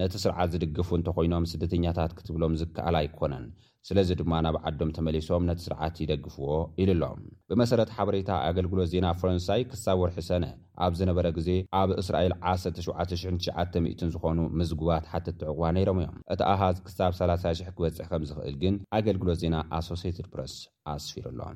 [0.00, 3.46] ነቲ ስርዓት ዝድግፉ እንተኮይኖም ስደተኛታት ክትብሎም ዝከኣል ኣይኮነን
[3.88, 6.48] ስለዚ ድማ ናብ ዓዶም ተመሊሶም ነቲ ስርዓት ይደግፍዎ
[6.82, 10.44] ኢሉ ኣሎ ብመሰረት ሓበሬታ ኣገልግሎት ዜና ፈረንሳይ ክሳብ ወርሒ ሰነ
[10.86, 11.48] ኣብ ዝነበረ ግዜ
[11.80, 18.26] ኣብ እስራኤል 17990 ዝኾኑ ምዝጉባት ሓተቲ ዕቑዋ ነይሮም እዮም እቲ ኣሃዝ ክሳብ 3000 ክበጽሕ ከም
[18.32, 20.54] ዝኽእል ግን ኣገልግሎት ዜና ኣሶስትድ ፕረስ
[20.96, 21.50] ኣስፊሩኣሎ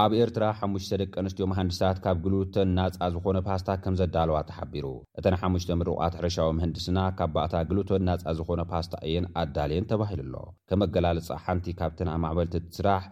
[0.00, 4.86] ኣብ ኤርትራ ሓሙሽተ ደቂ ኣንስትዮ መሃንድሳት ካብ ግሉተን ናፃ ዝኾነ ፓስታ ከም ዘዳለዋ ተሓቢሩ
[5.18, 10.42] እተን ሓሙሽተ ምርቃት ሕርሻዊ መህንድስና ካብ ባእታ ግሉቶን ናፃ ዝኾነ ፓስታ እየን ኣዳልየን ተባሂሉ ኣሎ
[10.70, 13.02] ከመ ኣገላልፃ ሓንቲ ካብተን ኣማዕበልቲ ስራሕ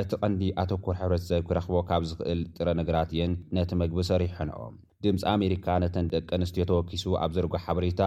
[0.00, 4.76] እቲ ቐንዲ ኣተኮር ሕብረተሰብ ክረኽቦ ካብ ዝኽእል ጥረ ነገራት እየን ነቲ መግቢ ሰሪሖኖኦም
[5.06, 8.02] ድምፂ ኣሜሪካ ነተን ደቂ ኣንስትዮ ተወኪሱ ኣብ ዘርጎ ሓበሬታ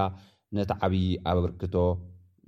[0.58, 1.76] ነቲ ዓብዪ ኣብኣብርክቶ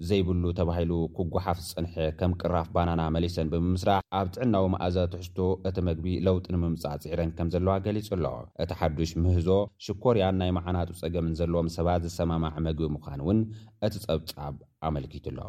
[0.10, 5.38] ዘይብሉ ተባሂሉ ኩጉሓፍ ዝፅንሐ ከም ቅራፍ ባናና መሊሰን ብምምስራሕ ኣብ ጥዕናዊ መእዛ ትሕዝቶ
[5.70, 8.26] እቲ መግቢ ለውጢ ንምምጻእ ጽዒረን ከም ዘለዋ ገሊጹ ኣሎ
[8.66, 9.48] እቲ ሓዱሽ ምህዞ
[9.88, 13.42] ሽኮርያን ናይ መዓናጡ ጸገምን ዘለዎም ሰባት ዝሰማማዐ መግቢ ምዃን እውን
[13.88, 14.58] እቲ ጸብጻብ
[14.90, 15.42] ኣመልኪቱ ሎ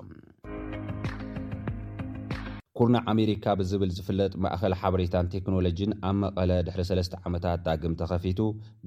[2.78, 8.38] ኩርናዕ ኣሜሪካ ብዝብል ዝፍለጥ ማእኸል ሓበሬታን ቴክኖሎጂን ኣብ መቐለ ድሕሪ 3ለስተ ዓመታት ኣግም ተኸፊቱ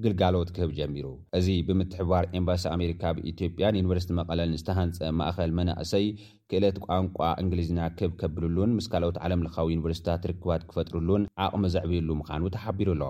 [0.03, 1.05] ግልጋሎት ክህብ ጀሚሩ
[1.37, 6.05] እዚ ብምትሕባር ኤምባሲ ኣሜሪካ ብኢትዮጵያን ዩኒቨርሲቲ መቐለን ዝተሃንፀ ማእኸል መናእሰይ
[6.51, 12.43] ክእለት ቋንቋ እንግሊዝና ክህብ ከብድሉን ምስ ካልኦት ዓለም ለካዊ ዩኒቨርስቲታት ርክባት ክፈጥርሉን ዓቕሚ ዘዕብዩሉ ምዃኑ
[12.57, 13.03] ተሓቢሩ ኣሎ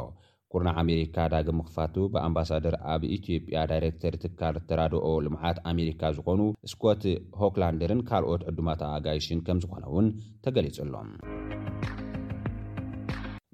[0.54, 6.40] ቁርናዕ ኣሜሪካ ዳግሙ ኽፋቱ ብኣምባሳደር ኣብ ኢትዮጵያ ዳይረክተር ትካል ዝተራድኦ ልምዓት ኣሜሪካ ዝኾኑ
[6.72, 7.04] ስኮት
[7.42, 10.08] ሆክላንደርን ካልኦት ዕዱማት ኣጋይሽን ከም ዝኾነ እውን
[10.46, 11.10] ተገሊጹሎም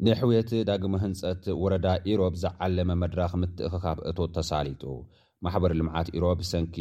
[0.08, 4.84] ንሕውየት ዳግሚ ህንፀት ወረዳ ኢሮብ ዝዓለመ መድራኽ ምትእኺ ኻብእቶት ተሳሊጡ
[5.48, 6.78] ማሕበር ልምዓት ኢሮብ ሰንኪ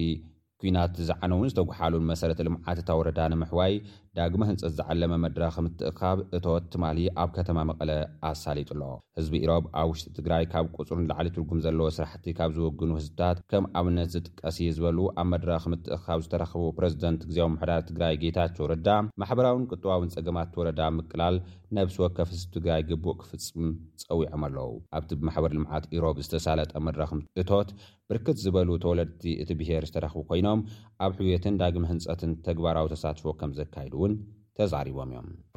[0.62, 3.72] ኲናት ዝዓነዉን ዝተጓሓሉን መሰረተ ልምዓት እታ ወረዳ ንምሕዋይ
[4.18, 7.90] ዳግመ ህንፀት ዝዓለመ መድረ ኺምትእካብ እቶት ትማሊ ኣብ ከተማ መቐለ
[8.28, 8.82] ኣሳሊጡ ኣሎ
[9.18, 13.64] ህዝቢ ኢሮብ ኣብ ውሽጢ ትግራይ ካብ ቁፅርን ላዕሊ ትርጉም ዘለዎ ስራሕቲ ካብ ዝወግኑ ህዝብታት ከም
[13.80, 18.88] ኣብነት ዝጥቀስ ዝበሉ ኣብ መድረ ኺምትእኻብ ዝተረኽቡ ፕረዚደንት ግዜም ኣምሕዳር ትግራይ ጌታቸው ረዳ
[19.22, 21.38] ማሕበራውን ቅጥባውን ጸገማት ትወረዳ ምቅላል
[21.76, 23.66] ነብስ ወከፍ ህዝቢ ትግራይ ግቡእ ክፍፅም
[24.08, 27.70] ፀዊዖም ኣለዉ ኣብቲ ብማሕበር ልምዓት ኢሮብ ዝተሳለጠ መድረኽእቶት
[28.10, 30.60] ብርክት ዝበሉ ተወለድቲ እቲ ብሄር ዝተረኽቡ ኮይኖም
[31.04, 35.54] ኣብ ሕውየትን ዳግመ ህንፀትን ተግባራዊ ተሳትፎ ከም ዘካይዱ እእሰምዕዎ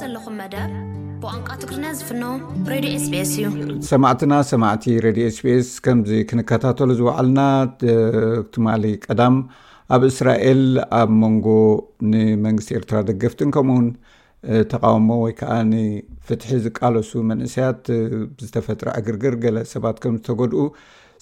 [0.00, 0.72] ዘለኹም መደብ
[1.22, 2.24] ብቋንቃ ትግሪና ዝፍኖ
[3.08, 7.40] ስስ እዩ ሰማዕትና ሰማዕቲ ሬድዮ ስቢስ ከምዚ ክንከታተሉ ዝበዓልና
[8.54, 8.66] ትማ
[9.06, 9.36] ቀዳም
[9.94, 10.62] ኣብ እስራኤል
[11.00, 11.46] ኣብ መንጎ
[12.12, 13.88] ንመንግስቲ ኤርትራ ደገፍትን ከምኡውን
[14.72, 17.82] ተቃውሞ ወይከዓ ንፍትሒ ዝቃለሱ መንእሰያት
[18.48, 20.56] ዝተፈጥረ እግርግር ገለ ሰባት ከም ዝተገድኡ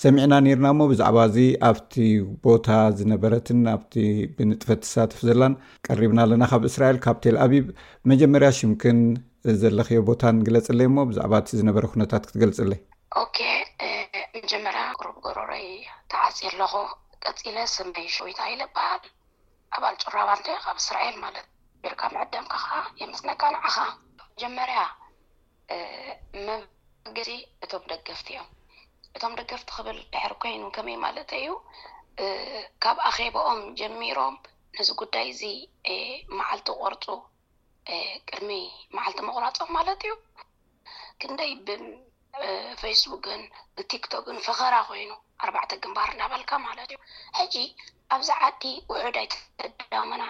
[0.03, 1.37] ሰሚዕና ኒርና እሞ ብዛዕባ እዚ
[1.69, 1.95] ኣብቲ
[2.45, 3.95] ቦታ ዝነበረትን ኣብቲ
[4.37, 5.55] ብንጥፈት ተሳትፍ ዘላን
[5.89, 7.67] ቀሪብና ኣለና ካብ እስራኤል ካፕቴል ኣቢብ
[8.13, 8.99] መጀመርያ ሽምክን
[9.61, 12.81] ዘለክዮ ቦታ ንግለፅለይ እሞ ብዛዕባ እቲ ዝነበረ ኩነታት ክትገልፅ ኣለይ
[14.37, 15.67] መጀመርያ ቁሩብጎሮረይ
[16.13, 16.73] ተዓፂ ኣለኹ
[17.27, 19.05] ቀፂለ ስንበይሽወታ ኢበሃል
[19.77, 21.47] ኣባል ጭራባን ካብ እስራኤል ማለት
[21.85, 22.69] ቢርካ መዕደም ካከ
[23.03, 23.77] የምስነካ ንዓኻ
[24.35, 24.81] መጀመርያ
[26.47, 27.31] ምግዚ
[27.65, 28.49] እቶም ደገፍቲ እዮም
[29.17, 31.49] እቶም ደገፍቲ ክብል ድሕሪ ኮይኑ ከመይ ማለት እዩ
[32.83, 34.35] ካብ ኣኼቦኦም ጀሚሮም
[34.77, 35.43] ነዚ ጉዳይ እዚ
[36.39, 37.05] መዓልቲ ቆርፁ
[38.29, 38.51] ቅድሚ
[38.97, 40.15] መዓልቲ መቁራፆም ማለት እዩ
[41.23, 43.43] ክንደይ ብፌስቡክን
[43.93, 45.13] ቲክቶክን ፈኸራ ኮይኑ
[45.45, 46.99] ኣርባዕተ ግንባር እናባልካ ማለት እዩ
[47.39, 47.55] ሕጂ
[48.17, 50.25] ኣብዚ ዓዲ ውዑድ ኣይደመና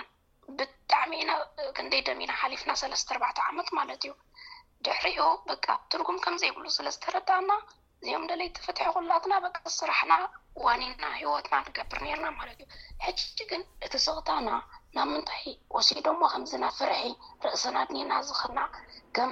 [0.58, 1.12] ብጣዕሚ
[1.78, 4.12] ክንደይ ደሚና ሓሊፍና ሰለስተ ኣርባዕተ ዓመት ማለት እዩ
[4.88, 5.58] ድሕሪኡ በ
[5.94, 7.50] ትርጉም ከም ዘይብሉ ስለ ዝተረዳእና
[8.04, 10.14] እዚኦም ደለይ ተፈትሐ ኩላትና በቂ ስራሕና
[10.64, 12.66] ዋኒና ሂወትና ንገብር ነርና ማለት እዩ
[13.04, 14.48] ሕጂ ግን እቲ ስክታና
[14.96, 15.44] ናብ ምንታይ
[15.76, 17.00] ወሲዶሞ ከምዝናፍርሒ
[17.44, 18.60] ርእሰና ድኒና ዝኽብና
[19.18, 19.30] ከም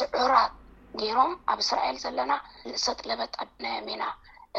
[0.00, 0.52] ስዑራት
[1.00, 2.32] ገይሮም ኣብ እስራኤል ዘለና
[2.70, 4.04] ንእሰት ለበት ኣድናሜና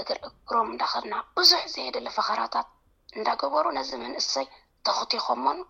[0.02, 2.68] እግር እግሮም እንዳከብና ብዙሕ ዘየደሊ ፈከራታት
[3.20, 4.48] እንዳገበሩ ነዚ ምንእሰይ
[4.90, 5.62] ተክቲከሞን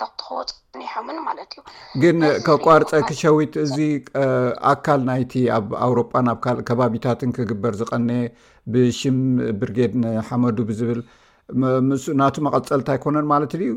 [0.00, 1.60] ተክትክወፅኒሖምን ማለት እዩ
[2.02, 3.76] ግን ከቋርፀ ክሸዊት እዚ
[4.72, 8.22] ኣካል ናይቲ ኣብ ኣውሮጳ ብ ካልእ ከባቢታትን ክግበር ዝቀኒየ
[8.74, 9.18] ብሽም
[9.60, 11.00] ብርጌድ ንሓመዱ ብዝብል
[11.60, 13.72] ም ናቲ መቐፀልታ ኣይኮነን ማለት ድዩ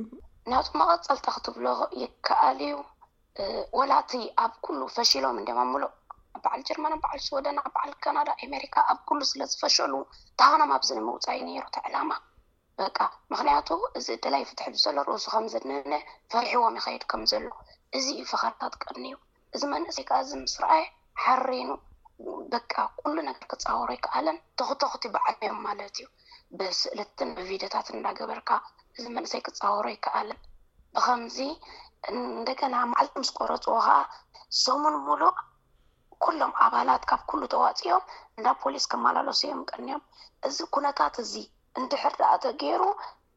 [0.53, 1.67] ናቱ መቐፀልታ ክትብሎ
[2.03, 2.75] ይከኣል እዩ
[3.79, 4.11] ወላቲ
[4.45, 5.83] ኣብ ኩሉ ፈሽሎም እድኣምሉ
[6.43, 9.93] በዓል ጀርማኖ በዓል ስወደን በዓል ካናዳ ኣሜሪካ ኣብ ኩሉ ስለዝፈሸሉ
[10.41, 12.11] ታኸኖም ኣብዚ ንምውፃዩ ነሩ ቲ ዕላማ
[12.81, 12.97] በቃ
[13.31, 15.95] ምክንያቱ እዚ እድላይ ፍትሒዘለርኢእሱ ከም ዘድንብነ
[16.31, 17.45] ፈርሒዎም ይኸይድ ከም ዘሉ
[17.97, 19.17] እዚ ዩ ፈኸርታት ቀኒ እዩ
[19.55, 20.83] እዚ መንእሰይ ከዓ እዚ ምስ ረኣይ
[21.23, 21.69] ሓሪን
[22.51, 22.55] በ
[22.99, 26.05] ኩሉ ነገር ክፃውሮ ይከኣለን ተክተክቲ ብዓነዮም ማለት እዩ
[26.57, 28.49] ብስእልትን ብቪድዮታት እዳገበርካ
[28.97, 30.39] እዚ መንእሰይ ክፃወሮ ይከኣለን
[30.95, 31.37] ብከምዚ
[32.13, 33.97] እንደገና መዓልቲ ምስ ቆረፅዎ ከዓ
[34.65, 35.35] ሰሙን ምሉእ
[36.25, 38.03] ኩሎም ኣባላት ካብ ኩሉ ተዋፂኦም
[38.37, 40.03] እንዳ ፖሊስ ከመላለሰዮም ቀኒዮም
[40.49, 41.33] እዚ ኩነታት እዚ
[41.79, 42.83] እንድሕር ዳኣ ተገይሩ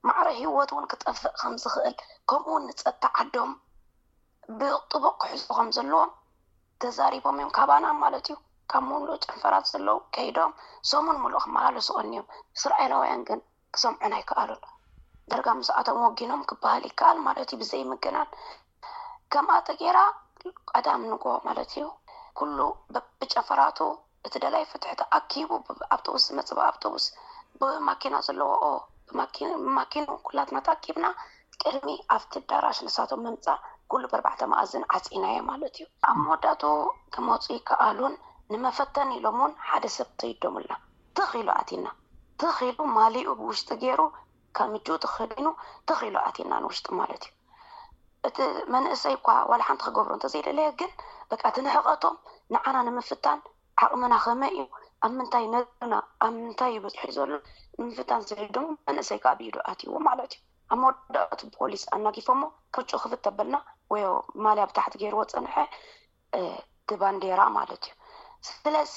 [0.08, 1.94] ማዕረ ሂወት እውን ክጠፍእ ከምዝኽእል
[2.30, 3.50] ከምኡውን ንፀጥታ ዓዶም
[4.58, 6.10] ብጥቡቅ ክሕፁ ከም ዘለዎም
[6.82, 8.36] ተዛሪቦም እዮም ካባና ማለት እዩ
[8.72, 10.52] ካብ ምሉጥንፈራት ዘለዉ ከይዶም
[10.90, 13.40] ሰሙን ሙሉእ ክመሃለስቀኒእዮም እስራኤላውያን ግን
[13.76, 14.62] ክሰምዑን ኣይከኣሉን
[15.32, 18.28] ደረጋ ምስኣቶም ወጊኖም ክበሃል ይከኣል ማለት እዩ ብዘይምግናን
[19.34, 19.98] ከምኣተ ጌይራ
[20.72, 21.86] ቀዳም ንጎ ማለት እዩ
[22.38, 22.58] ኩሉ
[23.20, 23.78] ብጨፈራቱ
[24.26, 27.04] እቲ ደላይ ፍትሕቲ ኣኪቡ ብኣውቶቡስ መፅባ ኣውቶቡስ
[27.60, 28.72] ብማኪኖ ዘለዎ ኦ
[29.10, 31.06] ብማኪኑ ኩላትና ተኣቂብና
[31.62, 36.62] ቅድሚ ኣብቲ ዳራሽ ንሳቶም መምፃእ ኩሉ ብርባዕተ መእዝን ዓፂኢናዮ ማለት እዩ ኣብ መወዳቱ
[37.14, 38.14] ክመፁ ከኣሉን
[38.52, 40.70] ንመፈተን ኢሎምውን ሓደ ሰብተይደምና
[41.18, 41.86] ትኽኢሉ ኣቲና
[42.42, 44.00] ትኽኢሉ ማሊኡ ብውሽጢ ገይሩ
[44.58, 45.46] ካብ ምጅውቲ ክህዲኑ
[45.88, 47.34] ተኽኢሉ ኣቲና ንውሽጢ ማለት እዩ
[48.28, 48.38] እቲ
[48.74, 50.92] መንእሰይ እኳ ዋላ ሓንቲ ክገብሮ እንተ ዘይደለየ ግን
[51.32, 52.16] በቂ ትንሕቀቶም
[52.56, 53.40] ንዓና ንምፍታን
[53.82, 54.64] ዓቅምና ከመይ እዩ
[55.06, 57.30] ኣብ ምንታይ ነርና ኣብ ምንታይ እ ብዙሕ ዘሎ
[57.86, 60.40] ምፍታን ስድሞ መንእሰይ ከዓ ብሂዱ ኣትይዎ ማለት እዩ
[60.72, 63.56] ኣብ መወዳእት ፖሊስ ኣናጊፎ ሞ ከጭ ክፍ ተበልና
[63.92, 64.02] ወይ
[64.46, 65.54] ማል ኣብ ታሕቲ ገይርዎ ፀንሐ
[66.88, 67.94] ቲባንዴራ ማለት እዩ
[68.48, 68.94] ስለዚ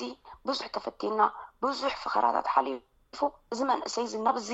[0.48, 1.22] ብዙሕ ተፈቲና
[1.66, 3.22] ብዙሕ ፍከራታት ሓሊፉ
[3.54, 4.50] እዚ መንእሰይ እዚ ናብዚ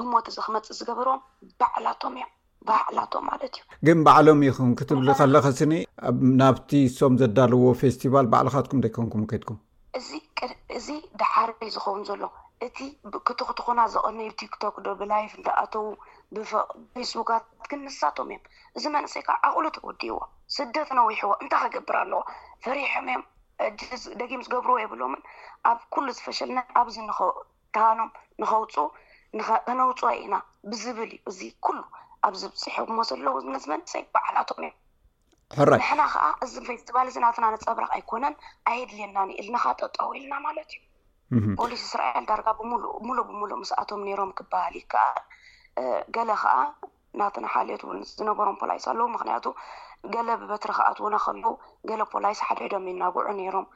[0.00, 1.22] ህሞት እዚ ክመፅእ ዝገብርም
[1.60, 2.30] ባዕላቶም እዮም
[2.68, 5.74] ባዕላቶም ማለት እዩ ግን ባዕሎም ይኹም ክትብሊ ከለኸስኒ
[6.42, 9.58] ናብቲ ሶም ዘዳልዎ ፌስቲቫል ባዕልካትኩም እደይኮንኩም ከድኩም
[9.98, 10.88] እዚእዚ
[11.20, 12.24] ደሓረይ ዝኸውን ዘሎ
[12.66, 12.76] እቲ
[13.26, 15.86] ክትክትኩና ዘቐኒ ብቲክቶክ ዶብላይፍ ተኣተው
[16.94, 18.44] ፌስቡካት ክንሳቶም እዮም
[18.78, 20.18] እዚ መንሰይ ካ ዓቅሉ ተወዲይዎ
[20.56, 22.20] ስደት ነዊሕዎ እንታይ ከገብር ኣለዎ
[22.66, 23.24] ፈሪሖም እዮም
[24.20, 25.22] ደጊም ዝገብርዎ የብሎምን
[25.70, 26.96] ኣብ ኩሉ ዝፈሸልና ኣብዚ
[27.76, 28.10] ታሃኖም
[28.42, 28.76] ንኸውፁ
[29.68, 30.36] ክነውፅ ኢና
[30.70, 31.80] ብዝብል እዩ እዚ ኩሉ
[32.28, 34.76] ኣብዝብፅሑ ሞ ዘለዉ ነዚ መንሰይ በዓላቶም እዮም
[35.58, 38.34] ንሕና ከዓ እዚ ፌስቲቫል እዚ ናትና ንፀብራቅ ኣይኮነን
[38.70, 40.70] ኣየድልየናንኢል ንካጠጠው ኢልና ማለት
[41.36, 45.04] እዩ ፖሊስ እስራኤል ዳረጋ ብሙሉእ ብምሉእ ምስኣቶም ነሮም ክበሃሊ ከዓ
[46.16, 46.54] ገለ ከዓ
[47.20, 49.44] ናትና ሓልኦት እን ዝነበሮም ፖላይስ ኣለዉ ምክንያቱ
[50.14, 51.48] ገለ ብበትሪ ከኣትውነከልዉ
[51.90, 53.66] ገለ ፖላይስ ሓደሕዶይናጉዑ ይሮም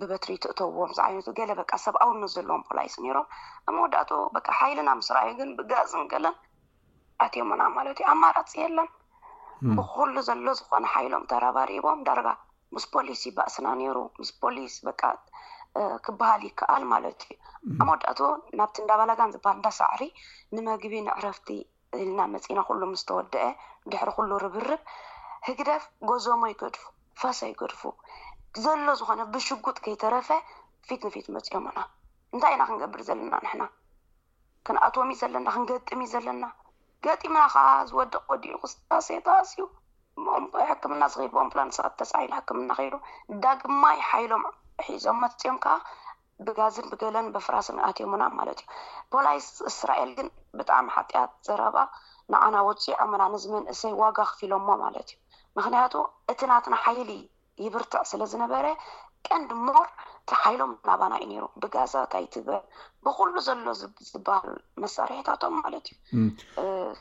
[0.00, 5.30] ብበትሪ ትእተውዎም ዝዓይነቱ ገለ በ ሰብኣውኒ ዘለዎም ፖላይስ ነይሮም ብ መወዳቱ በ ሓይሊ ናብ ምስርአይ
[5.40, 6.34] ግን ብጋዝን ገለን
[7.26, 8.88] ኣትሙና ማለት እዩ ኣብ ማረፂ ኣለን
[9.76, 12.28] ብኩሉ ዘሎ ዝኾነ ሓይሎም ተረባሪቦም ዳርጋ
[12.74, 15.02] ምስ ፖሊስ ይባእስና ነይሩ ምስ ፖሊስ በቃ
[16.04, 18.20] ክበሃል ይከኣል ማለት እዩ ኣብ ብወዳእት
[18.58, 20.02] ናብቲ እንዳባላጋን ዝበሃል እዳሳዕሪ
[20.56, 21.48] ንመግቢ ንዕረፍቲ
[22.00, 23.46] ኢልና መፂና ኩሉ ምስተወደአ
[23.92, 24.82] ድሕሪ ኩሉ ርብርብ
[25.48, 26.84] ህግደፍ ጎዞሞ ይገድፉ
[27.22, 27.82] ፋሳ ይገድፉ
[28.64, 30.28] ዘሎ ዝኾነ ብሽጉጥ ከይተረፈ
[30.88, 31.78] ፊት ንፊት መፅኦምና
[32.34, 33.64] እንታይ ኢና ክንገብር ዘለና ንሕና
[34.68, 36.44] ክንኣትዎም እዩ ዘለና ክንገጥም እዩ ዘለና
[37.06, 37.56] ገጢማከ
[37.88, 39.58] ዝወድቅ ወዲኡቁሴታስዩ
[40.26, 42.94] ቦም ሕክምና ዝክሉ ቦምፕላን ተፃን ሕክምና ኸይሉ
[43.42, 44.42] ዳግማይ ሓይሎም
[44.86, 45.74] ሒዞም መፅዮም ከዓ
[46.46, 48.68] ብጋዝን ብገለን ብፍራሰምኣትዮሙና ማለት እዩ
[49.12, 50.28] ፖላይስ እስራኤል ግን
[50.60, 51.76] ብጣዕሚ ሓጢኣት ዘረባ
[52.32, 55.18] ንኣና ውፅዖምና ንዝመንእሰይ ዋጋ ክፍ ኢሎሞ ማለት እዩ
[55.58, 55.94] ምክንያቱ
[56.32, 57.12] እቲ ናትን ሓይሊ
[57.64, 58.66] ይብርትዕ ስለ ዝነበረ
[59.32, 59.84] ቀንዲምር
[60.30, 62.48] ተሓይሎም ናባና እዩ ነይሩ ብጋዛታይትበ
[63.04, 66.24] ብኩሉ ዘሎ ዝበሃል መሳርሒታቶም ማለት እዩ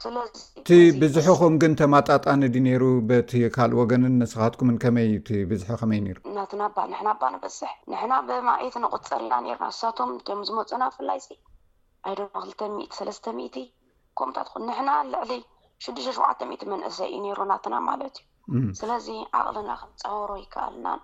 [0.03, 0.69] ስለዚእቲ
[1.01, 5.09] ብዝሕኹም ግን ተማጣጣን ዲ ነሩ በቲ ካልእ ወገንን ንስኻትኩምን ከመይ
[5.53, 6.61] ብዙ ከመይ ሩ እናትና
[6.91, 12.35] ንሕና ኣባ ንበዝሕ ንሕና ብማት ንቁፅርና ርና ንሳቶም ም ዝመፁና ፍላይ ይድማ
[12.89, 13.27] ክ ሰለስተ
[14.19, 15.31] ከምታትኩ ንሕና ልዕሊ
[15.85, 18.33] ሽዱሽተ ሸዉዓተት መንእሰ ዩ ይሩ እናትና ማለት እዩ
[18.79, 20.99] ስለዚ ኣቅልና ክምፃበሮ ይከኣልናን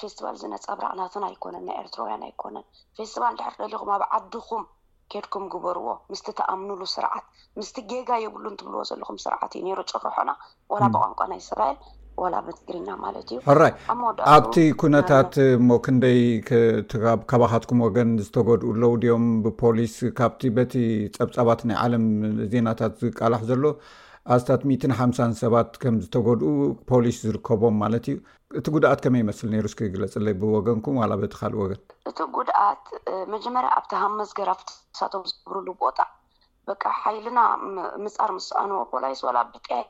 [0.00, 2.64] ፌስቲቫል ዝነፃ ብራቅናትን ኣይኮነን ናይ ኤርትራውያን ኣይኮነን
[2.98, 4.64] ፌስቲባል ድሕር ደልኹም ኣብ ዓድኩም
[5.12, 7.26] ኬድኩም ግበርዎ ምስቲ ተኣምንሉ ስርዓት
[7.58, 10.30] ምስቲ ገጋ የብሉ ትብልዎ ዘለኩም ስርዓት እዩ ሮ ፅርሖና
[10.72, 11.74] ዋላ ብቋንቋ ናይ ስራእ
[12.22, 13.72] ዋላ ብትግሪና ማለት እዩኣራይ
[14.34, 15.32] ኣብቲ ኩነታት
[15.68, 16.20] ሞ ክንደይ
[17.30, 20.74] ከባካትኩም ወገን ዝተገድኡለዉ ድኦም ብፖሊስ ካብቲ በቲ
[21.18, 22.04] ፀብፀባት ናይ ዓለም
[22.54, 23.64] ዜናታት ዝቃላሕ ዘሎ
[24.34, 26.44] ኣስታት ሚትን ሓምሳን ሰባት ከም ዝተጎድኡ
[26.90, 28.16] ፖሊስ ዝርከቦም ማለት እዩ
[28.58, 32.82] እቲ ጉድኣት ከመይ ይመስሊ ነይሩ እስግለፅለይ ብወገንኩም ዋላ በቲካልእ ወገን እቲ ጉድኣት
[33.34, 35.98] መጀመርያ ኣብቲ ሃመዝገራፍሳቶም ዝገብርሉ ቦታ
[36.70, 37.40] በቂ ሓይልና
[38.04, 39.84] ምፃር ምስኣንዎ ፖሊስ ላ ብጥያይ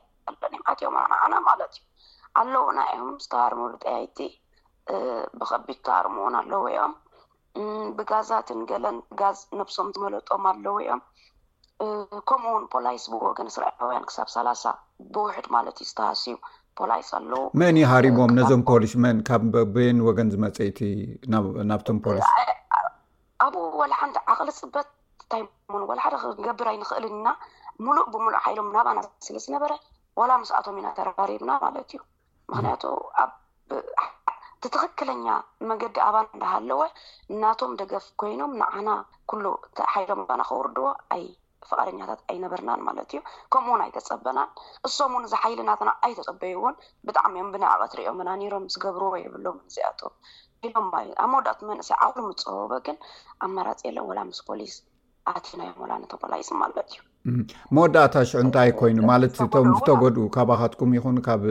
[0.81, 1.83] ትኦም ዓና ማለት እዩ
[2.41, 4.19] ኣለዉና እዮም ዝተባርምብጥያይቲ
[5.39, 6.93] ብከቢድ ዝተባርሙእውን ኣለዉ እዮም
[7.99, 11.01] ብጋዛትን ገለን ጋዝ ነብሶም ዝመለጦም ኣለዉ እዮም
[12.29, 14.63] ከምኡውን ፖላይስ ብወገን ስርዓውያን ክሳብ ሳላሳ
[15.13, 16.37] ብውሕድ ማለት እዩ ዝተሃሲቡ
[16.79, 20.79] ፖላይስ ኣለዉ መን ሃሪቦም ነዞም ፖሊን ካብኒ ወገን ዝመፀይቲ
[21.69, 22.27] ናብቶም ፖሊስ
[23.45, 24.89] ኣብኡ ወላሓንቲ ዓኽሊ ፅበት
[25.33, 25.47] ታይን
[25.91, 27.27] ወሓደ ክንገብርይ ንኽእልና
[27.85, 29.73] ሙሉእ ብምሉእ ሓይሎም ናባና ስለ ዝነበረ
[30.21, 32.01] ዋላ ምስኣቶም ኢና ተራሪብና ማለት እዩ
[32.51, 32.83] ምክንያቱ
[34.63, 35.25] ቲትኽክለኛ
[35.69, 36.81] መንገዲ ኣባ እዳሃለወ
[37.33, 38.89] እናቶም ደገፍ ኮይኖም ንዓና
[39.31, 39.43] ኩሉ
[39.95, 40.89] ሓይሎም ባና ከውርድዎ
[41.71, 43.19] ፈቃደኛታት ኣይነበርናን ማለት እዩ
[43.53, 44.49] ከምኡውን ኣይተፀበናን
[44.87, 46.75] እሶም ን ዝሓይሊ ናትና ኣይተፀበይዎን
[47.07, 50.13] ብጣዕሚእዮም ብነዕቀትሪኦምና ኒሮም ዝገብርዎ ብሎ ዚኣቶም
[50.85, 50.91] ም
[51.23, 52.97] ኣብ መወዳእቱ መንሰይ ዓቅሉ ምፀበቦ ግን
[53.45, 54.73] ኣመራፂ ለን ዋላ ምስ ፖሊስ
[55.33, 57.43] ኣቲናዮም ላ ንተፈላይስ ማለት እዩ
[57.77, 61.43] መወዳእታ ሽዑ እንታይ ኮይኑ ማለት እቶም ዝተጎድኡ ካባካትኩም ይኹን ካብ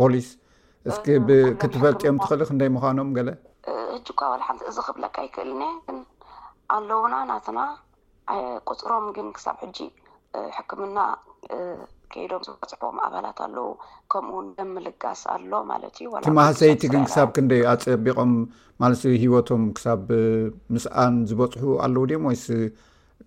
[0.00, 0.28] ፖሊስ
[0.90, 1.06] እኪ
[1.62, 3.30] ክትፈልጥዮም ትክእል ክንደይ ምኳኖም ገለ
[3.96, 5.98] እጅኳ ዋል ሓንቲ እዚ ክብለካ ይክእልኒን
[6.76, 7.58] ኣለዉና ናትና
[8.70, 9.78] ቁፅሮም ግን ክሳብ ሕጂ
[10.58, 10.98] ሕክምና
[12.12, 13.68] ከይዶም ዝበፅሕቦም ኣባላት ኣለው
[14.12, 18.32] ከምኡውን ዘምልጋስ ኣሎ ማለት እዩ ቲመህሰይቲ ግን ክሳብ ክንደይ ኣፀቢቆም
[18.82, 20.04] ማለት ሂወቶም ክሳብ
[20.74, 22.44] ምስኣን ዝበፅሑ ኣለዉ ድዮም ወይስ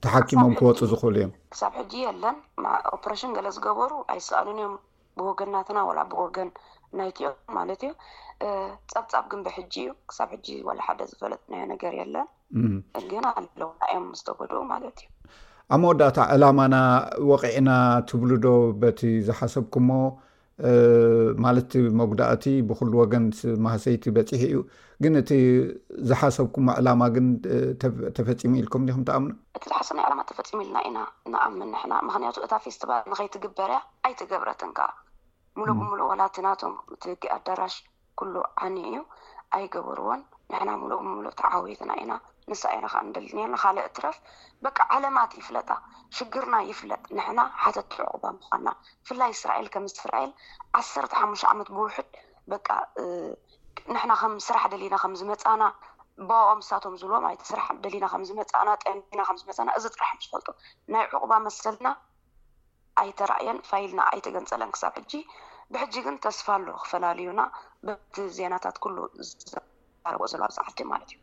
[0.06, 2.38] ተሓኪሞም ክወፁ ዝኽእሉ እዮም ክሳብ ሕጂ የለን
[2.98, 4.76] ኦፖሬሽን ገለ ዝገበሩ ኣይሰኣልንእዮም
[5.20, 6.50] ብወገናትና ወላ ብወገን
[7.00, 7.94] ናይትዮም ማለት እዩ
[8.94, 12.28] ፀብፃብ ግንቢሕጂ እዩ ክሳብ ሕጂ ዋላ ሓደ ዝፈለጥ ና ነገር የለን
[13.00, 15.10] እዚና ኣለውና እዮም ምዝተጎድኡ ማለት እዩ
[15.76, 16.76] ኣብ መወዳእታ ዕላማና
[17.30, 17.70] ወቂዕና
[18.10, 18.48] ትብሉ ዶ
[18.82, 19.90] በቲ ዝሓሰብኩሞ
[21.44, 23.24] ማለትቲ መጉዳእቲ ብኩሉ ወገን
[23.66, 24.60] ማህሰይቲ በፂሒ እዩ
[25.04, 25.32] ግን እቲ
[26.10, 27.26] ዝሓሰብኩዎ ዕላማ ግን
[28.18, 31.00] ተፈፂሙ ኢልኩም ዲኹም ተኣምኑ እቲ ዝሓሰብናይ ዕላማ ተፈፂሙ ኢልና ኢና
[31.34, 33.80] ንኣምን ንሕና ምክንያቱ እታ ፌስቲቫል ንከይትግበርያ
[34.10, 34.88] ኣይትገብረትን ከዓ
[35.60, 37.76] ሙሉ ብምሉእ ዋላቲ ናቶም እቲ ህጊ ኣዳራሽ
[38.22, 38.98] ኩሉ ዓኒ እዩ
[39.58, 40.22] ኣይገበርዎን
[40.54, 42.14] ንሕና ሙሉ ብምሉእ ተዓዊትና ኢና
[42.52, 44.18] ንስ ይና ከ ንደልንናካልእ ትረፍ
[44.66, 45.70] በቂ ዓለማት ይፍለጣ
[46.18, 48.68] ሽግርና ይፍለጥ ንሕና ሓተቲ ዕቁባ ምኳና
[49.06, 50.32] ብፍላይ እስራኤል ከም ዝትፍራኤል
[50.80, 52.10] ዓሰርተ ሓሙሽ ዓመት ብውሕድ
[52.52, 52.58] በ
[53.94, 55.64] ንሕና ከም ስራሕ ደሊና ከምዝመፃና
[56.30, 60.48] ባቦ ምሳቶም ዝብለዎ ስራሕ ደሊና ከምዝመፃና ጠንና ከምዝመፃና እዚ ጥራሕ ዝፈልጡ
[60.96, 61.88] ናይ ዕቁባ መሰልና
[63.04, 65.14] ኣይተራእየን ፋይልና ኣይተገንፀለን ክሳብ ሕጂ
[65.74, 67.42] ብሕጂ ግን ተስፋሉ ክፈላለዩና
[67.88, 68.98] በቲ ዜናታት ኩሉ
[69.30, 71.20] ዝዛረዎኦ ዘለብ ፅሕልቲ ማለት እዩ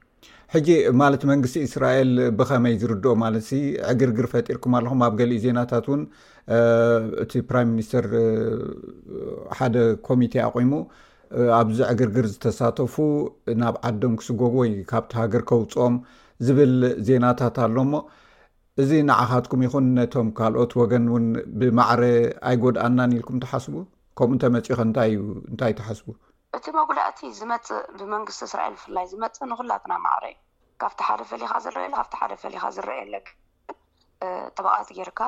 [0.55, 0.69] ሕጂ
[1.01, 3.47] ማለት መንግስቲ እስራኤል ብኸመይ ዝርድኦ ማለት
[3.93, 6.03] ዕግርግር ፈጢርኩም ኣለኹም ኣብ ገሊእ ዜናታት እውን
[7.23, 8.07] እቲ ፕራይም ሚኒስተር
[9.59, 9.77] ሓደ
[10.09, 10.73] ኮሚቴ ኣቆሙ
[11.61, 12.95] ኣብዚ ዕግርግር ዝተሳተፉ
[13.63, 15.97] ናብ ዓዶም ክስጎጉ ወይ ካብቲ ሃገር ከውፅኦም
[16.47, 16.75] ዝብል
[17.09, 17.95] ዜናታት ኣሎሞ
[18.83, 21.27] እዚ ንዓኻትኩም ይኹን ነቶም ካልኦት ወገን እውን
[21.63, 22.03] ብማዕረ
[22.51, 23.75] ኣይጎድኣናን ኢልኩም ተሓስቡ
[24.21, 24.77] ከምኡ ንተመፅኸ
[25.11, 26.07] እዩእንታይ ተሓስቡ
[26.57, 30.35] እቲ መጉላእቲ ዝመፅእ ብመንግስቲ እስራኤል ብፍላይ ዝመፅእ ንኩላጥና ማዕረ እዩ
[30.83, 33.15] ካብቲ ሓደ ፈሊካ ዝርኢ ካ ሓደ ፈሊካ ዝርአለ
[34.57, 35.21] ተባቃቲ ጌይርካ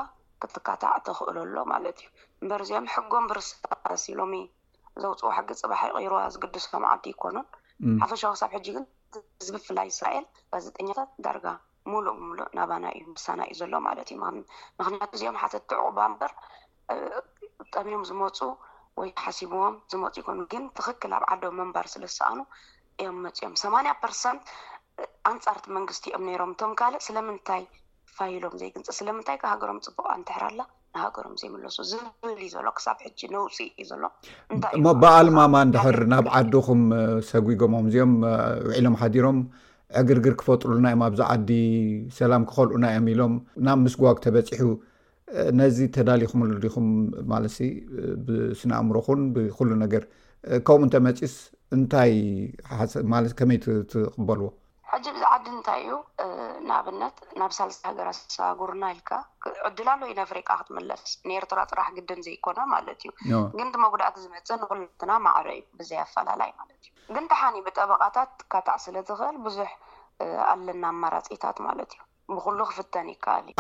[0.42, 2.10] ክትካታዕትክእልኣሎ ማለት እዩ
[2.46, 4.24] እበር እዚኦም ሕጎም ብርሳሲ ሎ
[5.02, 7.46] ዘውፅኡ ሕጊ ፅባሕ ቂይር ዝግድሶም ዓዲ ይኮኑን
[8.02, 8.84] ሓፈሻዊ ክሳብ ሕጂ ግን
[9.38, 11.46] ህዝቢ ብፍላይ እስራኤል ጋዜጠኛታት ዳርጋ
[11.90, 14.18] ሙሉእ ሙሉእ ናባና እዩ ምሳና እዩ ዘሎ ማለት እዩ
[14.80, 16.32] ምክንያቱ እዚኦም ሓተት ትዕቁባ በር
[17.74, 18.38] ጠሚም ዝመፁ
[19.00, 22.40] ወይ ሓሲቦዎም ዝመፁ ይኮኑ ግን ትኽክል ኣብ ዓዶ መንባር ስለሰኣኑ
[23.00, 24.42] እዮም መፅኦም 8ማያ ርሰንት
[25.30, 27.62] ኣንፃርቲ መንግስቲ እኦም ሮም እቶም ካልእ ስለምንታይ
[28.16, 30.60] ፋይሎም ዘይግንፂ ስለምንታይ ሃገሮም ፅቡቅ እንትሕራላ
[30.96, 34.04] ንሃገሮም ዘይመለሱ ዝብል ዩ ዘሎ ክሳብ ሕጂ ነውፅእ እዩ ዘሎ
[35.02, 36.82] ብኣልማማ እንድሕር ናብ ዓዲኩም
[37.32, 38.12] ሰጉጎምም እዚኦም
[38.68, 39.38] ውዒሎም ሓዲሮም
[40.00, 41.50] ዕግርግር ክፈጥሩሉናዮም ኣብዚ ዓዲ
[42.20, 43.34] ሰላም ክከልኡና እዮም ኢሎም
[43.66, 44.70] ናብ ምስጓግ ተበፂሑ
[45.58, 46.86] ነዚ ተዳሊኩም ሉ ዲኹም
[47.32, 47.44] ማለ
[48.26, 50.02] ብስነእምሮኩን ብኩሉ ነገር
[50.66, 51.34] ከምኡ እንተይ መፂስ
[51.76, 53.58] እንታይከመይ
[53.92, 54.48] ትቅበልዎ
[54.92, 55.94] ሕዚ ብዚ ዓዲ እንታይ እዩ
[56.66, 59.10] ንኣብነት ናብ ሳልሳ ሃገር ኣሳጉርና ኢልካ
[59.68, 65.12] ዕድላለ ዩ ንፍሪቃ ክትምለስ ንኤርትራ ፅራሕ ግድን ዘይኮና ማለት እዩ ግን ቲ መጉዳእቲ ዝመፅ ንኩሉትና
[65.26, 69.70] ማዕረ እዩ ብዘ ኣፈላላይ ማለት እዩ ግን ተሓኒ ብጠበቃታት ካጣዕ ስለትክእል ብዙሕ
[70.52, 72.00] ኣለና ኣማራፂታት ማለት እዩ
[72.32, 73.08] ምሉ ክፍተን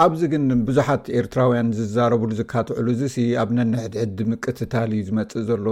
[0.04, 5.64] ኣብዚ ግን ብዙሓት ኤርትራውያን ዝዛረብሉ ዚካ ትዕሉ እዚ ሲ ኣብ ነንሕድሕዲ ምቅትታል እዩ ዝመፅእ ዘለ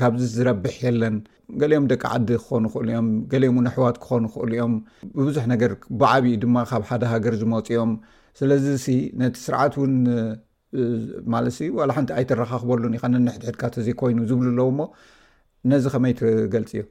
[0.00, 1.16] ካብዚ ዝረብሕ የለን
[1.62, 4.74] ገሊኦም ደቂ ዓዲ ክኾኑ ይክእሉ እኦም ገሊኦም እን ኣሕዋት ክኾኑ ይክእሉ እኦም
[5.16, 7.92] ብቡዙሕ ነገር ብዓብኡ ድማ ካብ ሓደ ሃገር ዝመፅኦም
[8.40, 9.94] ስለዚ ሲ ነቲ ስርዓት እውን
[11.34, 11.46] ማለ
[11.78, 14.88] ዋላ ሓንቲ ኣይተረካክበሉን ዩ ካነኒ ሕድሕድካ ተዘ ኮይኑ ዝብሉ ኣለዉ ሞ
[15.70, 16.82] ነዚ ከመይ ትገልፅ እዩ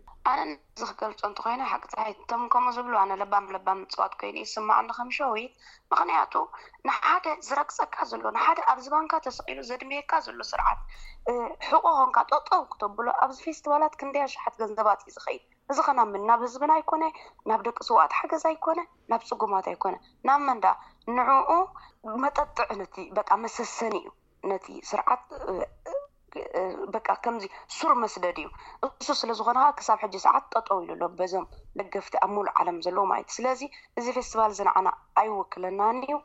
[0.79, 5.49] እዚ ክገልፆ እንትኮይኑ ሓቂት እቶም ከምኡ ዝብሉ ኣነ ለባ ብለባም ምፅዋት ኮይኑእዩ ስማዕኒ ከም ሸውት
[5.91, 6.33] ምክንያቱ
[6.87, 10.79] ንሓደ ዝረግፀካ ዘሎ ንሓደ ኣብዚ ባንካ ተሰቂሉ ዘድሜካ ዘሎ ስርዓት
[11.69, 17.03] ሕቁኮንካ ጠጠው ክተብሎ ኣብዚ ፌስቲቫላት ክንደይ ሸሓት ገንዘባት እዩ ዝኽይድ እዚ ከናምን ናብ ህዝብና ይኮነ
[17.51, 18.79] ናብ ደቂ ስዋኣት ሓገዝ ኣይኮነ
[19.11, 19.95] ናብ ፅጉማት ኣይኮነ
[20.29, 20.65] ናብመንዳ
[21.17, 21.49] ንዕኡ
[22.25, 24.09] መጠጥዕ ነ ጣ መሰሰኒ እዩ
[24.53, 25.23] ነቲ ስርዓት
[26.95, 28.47] በቃ ከምዚ ሱር መስደድ እዩ
[29.01, 31.45] እሱ ስለዝኮነካ ክሳብ ሕጂ ሰዓት ጠጠው ኢሉ ኣሎ በዞም
[31.79, 33.61] ደገፍቲ ኣብ ምሉእ ዓለም ዘለዎ ማለትዩ ስለዚ
[33.99, 34.87] እዚ ፌስቲቫል ዝንዓና
[35.21, 36.17] ኣይውክለናን እዩ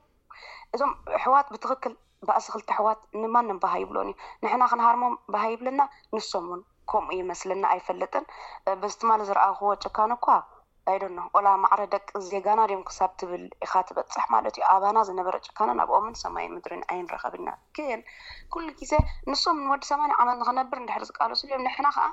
[0.75, 0.93] እዞም
[1.25, 1.95] ሕዋት ብትክክል
[2.27, 4.15] ብኣስክልቲ ኣሕዋት ንማንም ባሃ ይብሎን እዩ
[4.45, 5.81] ንሕና ክንሃርሞም ባሃ ይብለና
[6.17, 6.63] ንሶም ውን
[6.93, 8.27] ከምኡ ይመስለና ኣይፈለጥን
[8.83, 10.43] በዚ ትማለ ዝረአክዎ ጨካነ ኳ
[10.93, 11.05] ይደ
[11.45, 16.47] ላ መዕለ ደቂ ዜጋና ድኦም ክሳብ ትብል ኢካ ትበፅሕ ማለትዩ ኣባና ዝነበረ ጭካነ ናብኦምን ሰማይ
[16.55, 18.01] ምድሪ ኣይንረከብና ግን
[18.55, 18.93] ኩሉ ግዜ
[19.31, 22.05] ንስም ወዲ ሰማኒ ዓመት ንክነብር ንድሕር ዝቃልሱ ዮ ንሕና ከዓ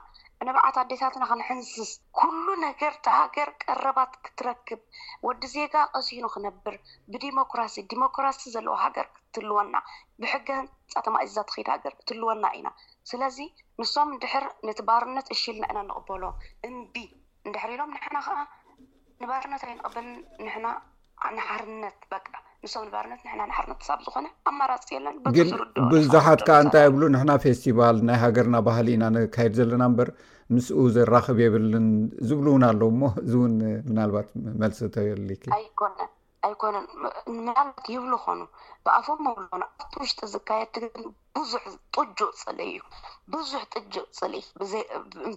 [0.48, 4.80] ንባዓት ኣዴታትና ክንሕንስስ ኩሉ ነገር ተሃገር ቀረባት ክትረክብ
[5.28, 6.78] ወዲ ዜጋ ቀሲኑ ክነብር
[7.16, 9.76] ብዲሞክራሲ ዲሞክራሲ ዘለዋ ሃገር ክትልወና
[10.22, 12.70] ብሕጊ ህንፃተማእዛ ትከድ ሃገር ክትልወና ኢና
[13.12, 13.38] ስለዚ
[13.82, 16.24] ንሶም ንድሕር ነቲ ባርነት እሽልና ኢና ንቕበሎ
[16.70, 16.96] እንብ
[17.50, 18.40] ንድሕር ኢሎም ንሕና ከዓ
[19.22, 20.06] ንባህርነት ይ ንበል
[20.64, 20.68] ና
[21.38, 21.98] ናሓርነት
[22.64, 23.22] ንምንባርነት
[23.58, 25.50] ሓርነት ዝኮነ ኣማራፂ ለንግን
[25.94, 30.10] ብዙሓት ከ እንታይ የብሉ ንሕና ፌስቲቫል ናይ ሃገርና ባህሊ ኢና ንካይድ ዘለና እምበር
[30.56, 31.88] ምስኡ ዘራክብ የብልን
[32.30, 33.54] ዝብሉ እውን ኣለው እሞ እዚእውን
[33.90, 34.28] ምናልባት
[34.64, 35.28] መልሲ እተየለ
[36.48, 36.86] ኣይኮነን
[37.34, 38.40] ምናት ይብሉ ኮኑ
[38.86, 40.84] ብኣፎም ኣብሎኑ ኣብቲ ውሽጢ ዝካየድ ትር
[41.36, 42.78] ብዙሕ ጥእ ፅሊ እዩ
[43.34, 44.44] ብዙሕ ጥጅእ ፅሊይ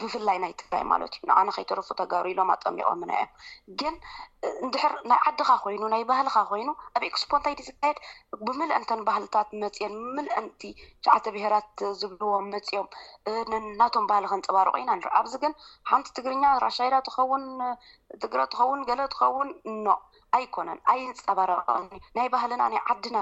[0.00, 3.28] ብፍላይ ናይ ትግራይ ማለት እዩ ንዓነ ከይተረፉ ተጋሩ ኢሎም ኣጠሚቖም ምና እዮም
[3.80, 3.94] ግን
[4.64, 7.98] እንድሕር ናይ ዓድካ ኮይኑ ናይ ባህልካ ኮይኑ ኣብ ኤክስፖ እንታይ ዝካየድ
[8.46, 10.62] ብምልአንተን ባህልታት መፅን ብምልአንቲ
[11.06, 11.70] ሸዓተ ብሄራት
[12.02, 12.88] ዝብልዎም መፂኦም
[13.82, 15.54] ናቶም ባህሊ ክንፀባርቑ ኢና ንኢ ኣብዚ ግን
[15.92, 17.44] ሓንቲ ትግርኛ ራሻይዳ ትኸውን
[18.24, 19.86] ትግረ ትኸውን ገለ ትኸውን እኖ
[20.36, 21.66] ኣይኮነን ኣይንፀባረቀ
[22.16, 23.18] ናይ ባህልና ናይ ዓድና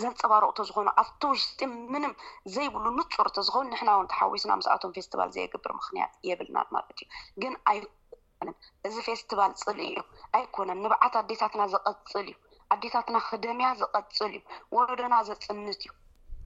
[0.00, 1.58] ዘንፀባርቅ ቶ ዝኮኑ ኣብቲውስጢ
[1.92, 2.12] ምንም
[2.54, 7.08] ዘይብሉ ንፁር እቶዝኸውን ንሕና ውን ተሓዊስና ምስኣቶም ፌስቲባል ዘየግብር ምክንያት የብልና ማለት እዩ
[7.42, 8.54] ግን ኣይነን
[8.88, 9.96] እዚ ፌስቲባል ፅል እዩ
[10.38, 12.36] ኣይኮነን ንብዓት ኣዴታትና ዝቀፅል እዩ
[12.74, 14.42] ኣዴታትና ክደምያ ዝቀፅል እዩ
[14.76, 15.90] ወረዶና ዘፅንት እዩ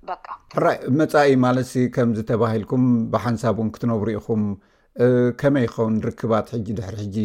[0.09, 2.84] በቃራይ መፃኢ ማለት ከምዚ ተባሂልኩም
[3.14, 4.42] ብሓንሳብ እውን ክትነብሩ ኢኹም
[5.40, 7.16] ከመይ ክኸውን ርክባት ሕጂ ድሕሪ ሕጂ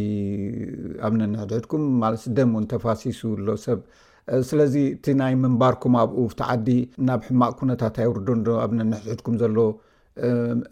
[1.08, 3.80] ኣብነንሕ ድሕድኩም ማለ ደም እውን ተፋሲሱሎ ሰብ
[4.50, 6.68] ስለዚ እቲ ናይ ምንባርኩም ኣብኡ ብቲዓዲ
[7.08, 9.58] ናብ ሕማቅ ኩነታት ይ ዉርዶንዶ ኣብነንሕ ድሕድኩም ዘሎ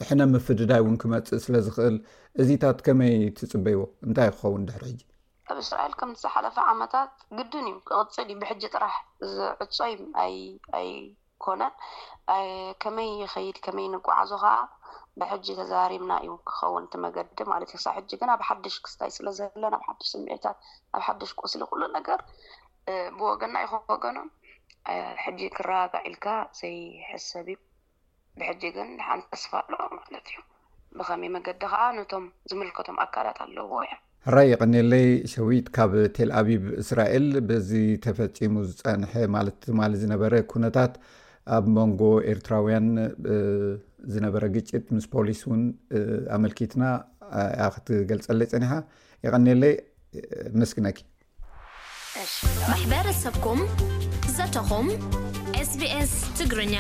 [0.07, 1.95] ሕነ ምፍድዳይ እውን ክመፅእ ስለዝክእል
[2.43, 5.01] እዚታት ከመይ ትፅበይዎ እንታይ ክኸውን ድሕሪ ሕጂ
[5.51, 8.93] ኣብ እስራኤል ከምዝሓለፈ ዓመታት ግድን እዩ ቅፅ ብሕጂ ጥራሕ
[9.33, 9.95] ዝዕፀይ
[10.77, 11.73] ኣይኮነን
[12.83, 14.53] ከመይ ይኸይድ ከመይ ንጓዓዞ ከዓ
[15.19, 19.63] ብሕጂ ተዛሪምና እዩ ክኸውን እቲ መገዲ ማለት እ ሳብ ሕጂ ግን ኣብ ሓዱሽ ክስታይ ስለዝህለ
[19.73, 20.57] ናብ ሓዱሽ ስሚዒታት
[20.95, 22.19] ኣብ ሓደሽ ቁስሊ ይኩሉ ነገር
[23.17, 24.29] ብወገንና ይወገኖም
[25.23, 26.25] ሕጂ ክረጋዕ ኢልካ
[26.59, 27.57] ዘይሕሰብ እዩ
[28.39, 30.37] ብሕጂ ግን ሓንስፋ ኣለ ማለት እዩ
[30.99, 33.93] ብከመይ መገዲ ከዓ ነቶም ዝምልከቶም ኣካላት ኣለዎዎ እ
[34.35, 37.69] ራይ ይቀኒለይ ሸዊጥ ካብ ቴልኣቢብ እስራኤል ብዚ
[38.05, 40.93] ተፈፂሙ ዝፀንሐ ማለትማ ዝነበረ ኩነታት
[41.55, 42.01] ኣብ መንጎ
[42.31, 42.87] ኤርትራውያን
[44.13, 45.61] ዝነበረ ግጭት ምስ ፖሊስ እውን
[46.37, 46.83] ኣመልኪትና
[47.65, 48.71] ኣ ክትገልፀለይ ፀኒሓ
[49.25, 49.75] ይቐኒለይ
[50.61, 50.97] መስግነኪ
[52.69, 53.59] ማሕበረሰብኩም
[54.37, 54.87] ዘተኹም
[55.73, 56.75] ስቢስ ትግርኛ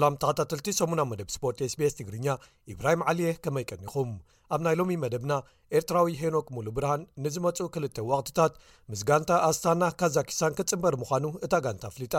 [0.00, 2.26] ላ ተኸታትቲ8 መደብ ስፖርት ስ ቢስ ትግርኛ
[2.72, 4.10] ኢብራሂም ዓልየ ከመይቀኒኹም
[4.54, 5.32] ኣብ ናይ ሎሚ መደብና
[5.78, 8.54] ኤርትራዊ ሄኖክ ሙሉ ብርሃን ንዝመፁ ክልተ ወቅትታት
[8.92, 12.14] ምስ ጋንታ ኣስታና ካዛኪስታን ክጽምበር ምዃኑ እታ ጋንታ ኣፍሊጣ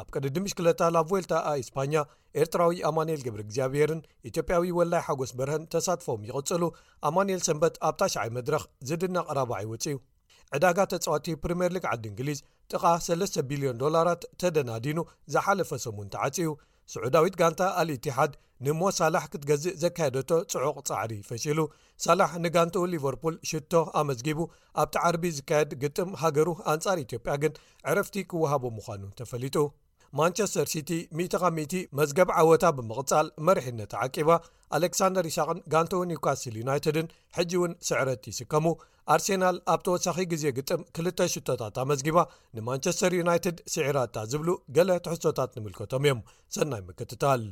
[0.00, 1.94] ኣብ ቅዲ ድምሽ ክለታላብ ቮልታ ኣእስፓኛ
[2.42, 6.62] ኤርትራዊ ኣማንኤል ገብሪ እግዚኣብሄርን ኢትዮጵያዊ ወላይ ሓጎስ በርሀን ተሳትፎም ይቕጽሉ
[7.10, 9.98] ኣማንኤል ሰንበት ኣብ ታ90ይ መድረኽ ዝድና ቐራባዓይወፅ ዩ
[10.56, 12.38] ዕዳጋ ተፀዋቲ ፕሪምር ሊግ ዓዲ እንግሊዝ
[12.72, 14.98] ጥቓ 3 ቢልዮን ዶላት ተደናዲኑ
[15.32, 16.50] ዝሓለፈ ሰሙን ተዓፅ ዩ
[16.92, 18.32] ስዑዳዊት ጋንታ አልእትሓድ
[18.66, 21.60] ንሞ ሳላሕ ክትገዝእ ዘካየደቶ ጽዑቕ ጻዕሪ ይፈሽሉ
[22.06, 24.40] ሳላሕ ንጋንቲኡ ሊቨርፑል ሽቶ ኣመዝጊቡ
[24.84, 27.54] ኣብቲ ዓርቢ ዝካየድ ግጥም ሃገሩ ኣንጻር ኢትዮጵያ ግን
[27.92, 29.56] ዕረፍቲ ክወሃቦ ምዃኑ ተፈሊጡ
[30.18, 34.30] ማንቸስተር ሲቲ 10ካብቲ መዝገብ ዓወታ ብምቕጻል መርሒነት ዓቂባ
[34.76, 38.66] ኣሌክሳንደር ይሻቅን ጋንቶው ኒውካስል ዩናይትድን ሕጂ እውን ስዕረቲ ይስከሙ
[39.14, 42.18] ኣርሴናል ኣብ ተወሳኺ ግዜ ግጥም ክልተ ሽቶታት መዝጊባ
[42.58, 46.22] ንማንቸስተር ዩናይትድ ስዕራታ ዝብሉ ገለ ተሕሶታት ንምልከቶም እዮም
[46.56, 47.44] ሰናይ ምክትታል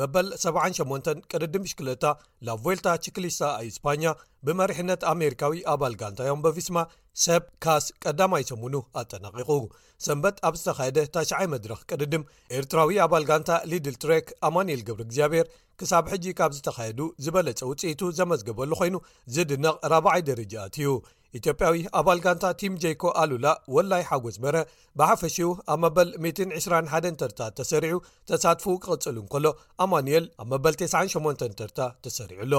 [0.00, 2.04] መበል 78 ቅርድም ሽክለታ
[2.46, 4.04] ላ ቮልታ ችክሊስታ ኣእስፓኛ
[4.46, 6.78] ብመሪሕነት ኣሜሪካዊ ኣባል ጋንታዮም በፊስማ
[7.24, 9.50] ሰብ ካስ ቀዳማይ ሰሙኑ ኣጠነቂቑ
[10.06, 12.24] ሰንበት ኣብ ዝተካየደ ታሽይ መድረኽ ቅድድም
[12.60, 15.48] ኤርትራዊ ኣባል ጋንታ ሊድል ትሬክ ኣማንኤል ግብሪ እግዚኣብሔር
[15.80, 18.96] ክሳብ ሕጂ ካብ ዝተኻየዱ ዝበለጸ ውፅኢቱ ዘመዝገበሉ ኮይኑ
[19.34, 20.88] ዝድነቕ 4ብ0ይ ደረጃት እዩ
[21.38, 24.56] ኢትዮጵያዊ ኣባል ጋንታ ቲም ጀኮ ኣሉላ ወላይ ሓጎስ በረ
[24.98, 27.96] ብሓፈሽኡ ኣብ መበል 21 ተርታ ተሰሪዑ
[28.30, 29.46] ተሳትፉ ክቕፅሉ እንከሎ
[29.84, 32.54] ኣማንኤል ኣብ መበ 98 ተርታ ተሰሪዑ ኣሎ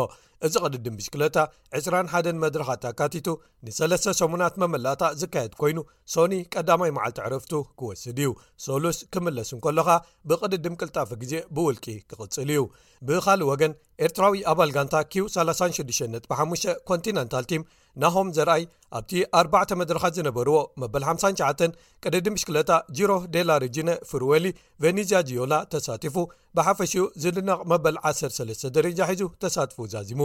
[0.47, 1.37] እዚ ቅድድም ብሽክለታ
[1.81, 3.27] 21 መድረኻት ኣካቲቱ
[3.67, 5.77] ን38ት መመላእታ ዝካየድ ኮይኑ
[6.15, 8.31] ሶኒ ቀዳማይ መዓልቲ ዕረፍቱ ክወስድ እዩ
[8.65, 9.87] ሶሉስ ክምለስ እንከሎኻ
[10.31, 12.63] ብቅድድም ቅልጣፍ ግዜ ብውልቂ ክቕፅል እዩ
[13.09, 13.75] ብኻሊእ ወገን
[14.07, 17.63] ኤርትራዊ ኣባል ጋንታ q365 ኮንቲነንታል ቲም
[18.01, 18.63] ናሆም ዘረኣይ
[18.97, 21.65] ኣብቲ ኣባ መድረኻት ዝነበርዎ መበል 59
[22.03, 24.45] ቅድዲ ምሽክለታ ጅሮ ደላርጅነ ፍሩወሊ
[24.83, 26.15] ቬኒዝያ ጅዮላ ተሳቲፉ
[26.57, 30.21] ብሓፈሹ ዝድነቕ መበል 13 ደረጃ ሒዙ ተሳትፉ ዛዚሙ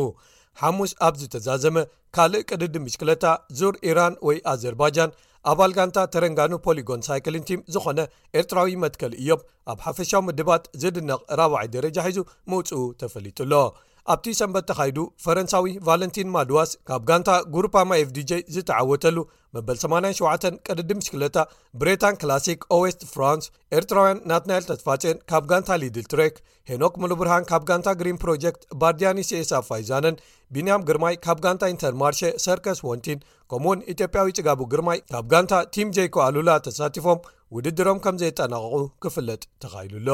[0.61, 1.77] ሓሙስ ኣብ ዝተዛዘመ
[2.17, 3.27] ካልእ ቅድዲ ምሽክለታ
[3.59, 5.11] ዙር ኢራን ወይ ኣዘርባጃን
[5.51, 7.99] ኣባ ልጋንታ ተረንጋኑ ፖሊጎን ሳይክሊን ቲም ዝኾነ
[8.39, 9.43] ኤርትራዊ መትከል እዮም
[9.73, 12.19] ኣብ ሓፈሻዊ ምድባት ዝድነቕ 4ባ ደረጃ ሒዙ
[12.53, 13.63] መውፅኡ ተፈሊጡ ሎ
[14.13, 19.19] ኣብቲ ሰንበት ተካይዱ ፈረንሳዊ ቫለንቲን ማድዋስ ካብ ጋንታ ጉሩፓማ ኤፍ dj ዝተዓወተሉ
[19.55, 21.37] መበል 87 ቀደዲም ሽክለታ
[21.81, 23.45] ብሬታን ክላሲክ ኦወስት ፍራንስ
[23.79, 26.35] ኤርትራውያን ናትናይል ተትፋፅን ካብ ጋንታ ሊድል ትሬክ
[26.71, 30.21] ሄኖክ ሙሉብርሃን ካብ ጋንታ ግሪን ፕሮጀክት ባርዲያኒ ስኤሳኣፋይዛነን
[30.57, 33.21] ቢንያም ግርማይ ካብ ጋንታ ኢንተርማርሽ ሰርከስ ወንቲን
[33.53, 37.25] ከምኡውን ኢትዮጵያዊ ጭጋቡ ግርማይ ካብ ጋንታ ቲም jኮ ኣሉላ ተሳቲፎም
[37.57, 40.11] ውድድሮም ከም ዘይጠናቀቁ ክፍለጥ ተኻይሉኣሎ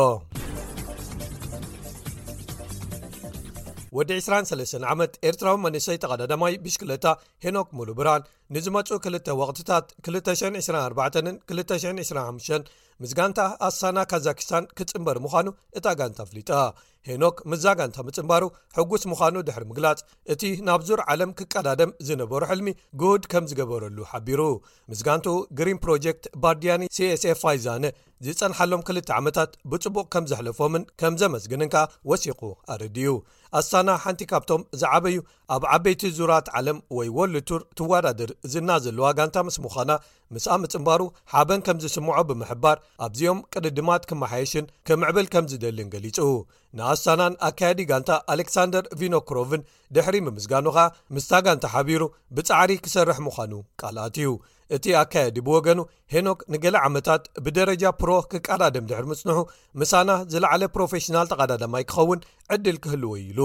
[3.97, 7.07] ወዲ 23 ዓመት ኤርትራዊ መንሰይ ተቐዳዳማይ ብሽክለታ
[7.45, 8.22] ሄኖክ ሙሉብራን
[8.55, 12.49] ንዝመጹ ክልተ ወቅትታት 224 225
[13.05, 15.46] ምስ ጋንታ ኣስሳና ካዛኪስታን ክትጽምበሪ ምዃኑ
[15.78, 16.50] እታ ጋንታ ኣፍሊጣ
[17.09, 18.44] ሄኖክ ምዛ ጋንታ ምፅንባሩ
[18.76, 19.98] ሕጉስ ምዃኑ ድሕሪ ምግላጽ
[20.32, 22.68] እቲ ናብ ዙር ዓለም ክቀዳደም ዝነበሩ ሕልሚ
[23.00, 24.40] ጉህድ ከም ዝገበረሉ ሓቢሩ
[24.92, 27.84] ምስጋንትኡ ግሪን ፕሮጀክት ባርድያኒ ሲስኤ ፋይዛነ
[28.26, 32.40] ዝጸንሓሎም 2ልተ ዓመታት ብጽቡቕ ከም ዘሕለፎምን ከም ዘመስግንን ካ ወሲቁ
[32.74, 33.09] ኣረድዩ
[33.61, 35.18] ኣስሳና ሓንቲ ካብቶም ዝዓበዩ
[35.55, 39.90] ኣብ ዓበይቲ ዙራት ዓለም ወይ ወልቱር ትወዳድር እዝና ዘለዋ ጋንታ ምስ ምዃና
[40.34, 46.18] ምስኣምጽምባሩ ሓበን ከም ዝስምዖ ብምሕባር ኣብዚኦም ቅድድማት ክመሓይሽን ክምዕበል ከም ዝደልን ገሊጹ
[46.78, 49.66] ንኣስሳናን ኣካያዲ ጋንታ ኣሌክሳንደር ቪኖክሮቭን
[49.97, 52.03] ድሕሪ ምምስጋኑ ኸ ምስታ ጋንታ ሓቢሩ
[52.38, 54.30] ብጻዕሪ ክሰርሕ ምዃኑ ቃልኣት እዩ
[54.77, 55.81] እቲ ኣካያዲ ብወገኑ
[56.12, 59.39] ሄኖክ ንገሊ ዓመታት ብደረጃ ፕሮ ክቃዳድም ድሕር ምፅንሑ
[59.81, 62.21] ምሳና ዝለዓለ ፕሮፌሽናል ተቓዳዳማ ይክኸውን
[62.57, 63.41] ዕድል ክህልዎ ይኢሉ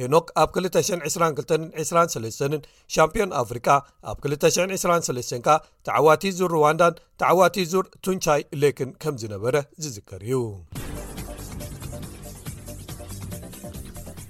[0.00, 2.60] ሄኖክ ኣብ 22223ን
[2.96, 3.68] ሻምፒዮን ኣፍሪካ
[4.12, 5.56] ኣብ 223 ካ
[5.88, 10.40] ተዓዋቲ ዙር ሩዋንዳን ተዓዋቲ ዙር ቱንቻይ ሌክን ከም ዝነበረ ዝዝከር እዩ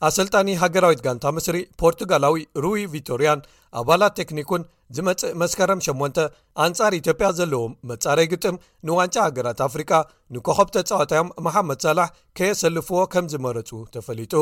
[0.08, 3.40] ኣሰልጣኒ ሃገራዊት ጋንታ ምስሪ ፖርቱጋላዊ ሩዊ ቪቶሪያን
[3.80, 4.62] ኣባላት ቴክኒኩን
[4.96, 6.20] ዝመፅእ መስከረም 8
[6.62, 8.56] ኣንጻር ኢትዮጵያ ዘለዎም መጻረይ ግጥም
[8.88, 9.90] ንዋንጫ ሃገራት ኣፍሪቃ
[10.34, 14.34] ንኮኸብ ተጻወታዮም መሓመድ ሳላሕ ከየሰልፍዎ ከም ዝመረፁ ተፈሊጡ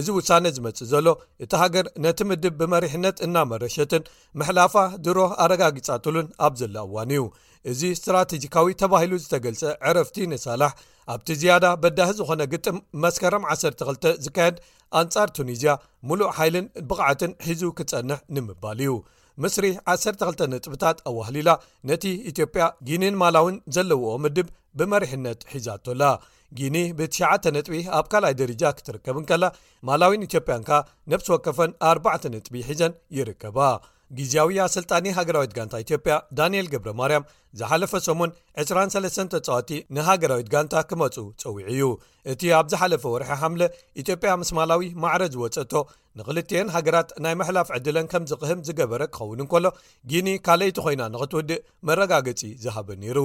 [0.00, 1.06] እዚ ውሳነ ዝመፅእ ዘሎ
[1.46, 4.08] እቲ ሃገር ነቲ ምድብ ብመሪሕነት እናመረሸትን
[4.40, 4.74] ምሕላፋ
[5.06, 7.22] ድሮህ ኣረጋጊፃትሉን ኣብ ዘላ እዋን እዩ
[7.72, 10.72] እዚ እስትራተጂካዊ ተባሂሉ ዝተገልፀ ዕረፍቲ ንሳላሕ
[11.14, 14.56] ኣብቲ ዝያዳ በዳህ ዝኾነ ግጥም መስከረም 12 ዝካየድ
[15.00, 15.72] ኣንጻር ቱኒዝያ
[16.08, 18.92] ሙሉእ ሓይልን ብቕዓትን ሒዙ ክፀንሕ ንምባል እዩ
[19.42, 21.52] ምስሪ 12 ነጥብታት ኣዋህሊ ላ
[21.90, 26.02] ነቲ ኢትዮጵያ ጊኒን ማላውን ዘለዎኦ ምድብ ብመሪሕነት ሒዛቶላ
[26.58, 29.44] ጊኒ ብትሽተ ነጥቢ ኣብ ካልኣይ ደርጃ ክትርከብን ከላ
[29.88, 30.80] ማላዊን ኢትዮጵያን ካ
[31.12, 33.58] ነብሲ ወከፈን ኣርባዕተ ነጥቢ ሒዘን ይርከባ
[34.18, 37.24] ግዜያዊያ ስልጣኒ ሃገራዊት ጋንታ ኢትዮጵያ ዳንኤል ገብረ ማርያም
[37.60, 38.30] ዝሓለፈ ሰሙን
[38.62, 41.82] 23 ተጻዋቲ ንሃገራዊት ጋንታ ክመፁ ፀዊዑ እዩ
[42.32, 43.62] እቲ ኣብ ዝሓለፈ ወርሒ ሓምለ
[44.02, 45.72] ኢትዮጵያ ምስ ማላዊ ማዕረ ዝወፀቶ
[46.20, 49.66] ንክልተኤን ሃገራት ናይ መሕላፍ ዕድለን ከም ዝቕህም ዝገበረ ክኸውንን ከሎ
[50.12, 53.18] ግኒ ካልይቲ ኮይና ንኽትውድእ መረጋገጺ ዝሃበ ነይሩ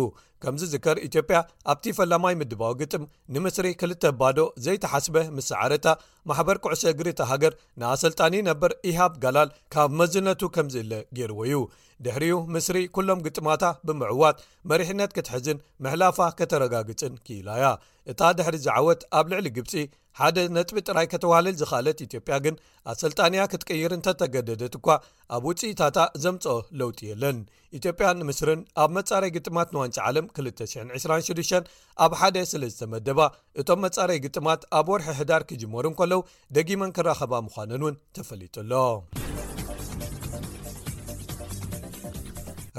[0.43, 1.38] ከምዚ ዝከር ኢትዮጵያ
[1.73, 3.03] ኣብቲ ፈላማይ ምድባዊ ግጥም
[3.36, 5.88] ንምስሪ ክልተ ባዶ ዘይተሓስበ ምስ ሰዓረታ
[6.32, 7.53] ማሕበር ኩዕሶ ግሪተ ሃገር
[7.84, 11.57] ንኣሰልጣኒ ነበር ኢሃብ ጋላል ካብ መዝነቱ ከም ዝእለ ገይርዎ እዩ
[12.05, 14.37] ድሕሪኡ ምስሪ ኵሎም ግጥማታ ብምዕዋት
[14.71, 17.63] መሪሕነት ክትሕዝን መሕላፋ ከተረጋግጽን ክኢላያ
[18.11, 19.73] እታ ድሕሪ ዝዓወት ኣብ ልዕሊ ግብፂ
[20.19, 22.55] ሓደ ነጥቢ ጥራይ ከተዋህልል ዝኻእለት ኢትዮጵያ ግን
[22.91, 24.87] ኣሰልጣንያ ክትቀይርንተተገደደት እኳ
[25.35, 27.39] ኣብ ውፅኢታእታ ዘምጽኦ ለውጢ የለን
[27.79, 31.61] ኢትዮጵያ ንምስርን ኣብ መጻረይ ግጥማት ንዋንጫ ዓለም 226
[32.05, 33.19] ኣብ ሓደ ስለ ዝተመደባ
[33.63, 36.23] እቶም መጻረይ ግጥማት ኣብ ወርሒ ሕዳር ክጅመሩን ከለው
[36.57, 38.73] ደጊመን ክራኸባ ምዃነን እውን ተፈሊጡሎ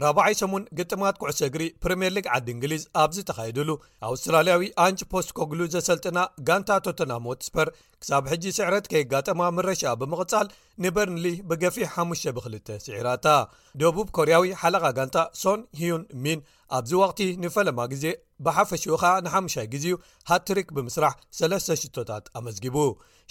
[0.03, 3.69] 408ሙን ግጥማት ኩዕሶ እግሪ ፕሪምየር ሊግ ዓዲ እንግሊዝ ኣብዚ ተኻይድሉ
[4.09, 6.19] ኣውስትራልያዊ ኣንጭ ፖስ ኮጉሉ ዘሰልጥና
[6.49, 7.69] ጋንታ ቶተናሞት ስፐር
[8.03, 10.47] ክሳብ ሕጂ ስዕረት ከይጋጠማ ምረሻኣ ብምቕጻል
[10.85, 13.27] ንበርንሊ ብገፊሕ 5 ብ2ል ሲዒራታ
[13.83, 16.41] ደቡብ ኮርያዊ ሓለቓ ጋንታ ሶን ሂዩን ሚን
[16.79, 18.05] ኣብዚ ወቅቲ ንፈለማ ግዜ
[18.47, 19.95] ብሓፈሽኡ ኸ ንሓሙይ ግዜኡ
[20.33, 22.77] ሃትሪክ ብምስራሕ 3ለስሽቶታት ኣመዝጊቡ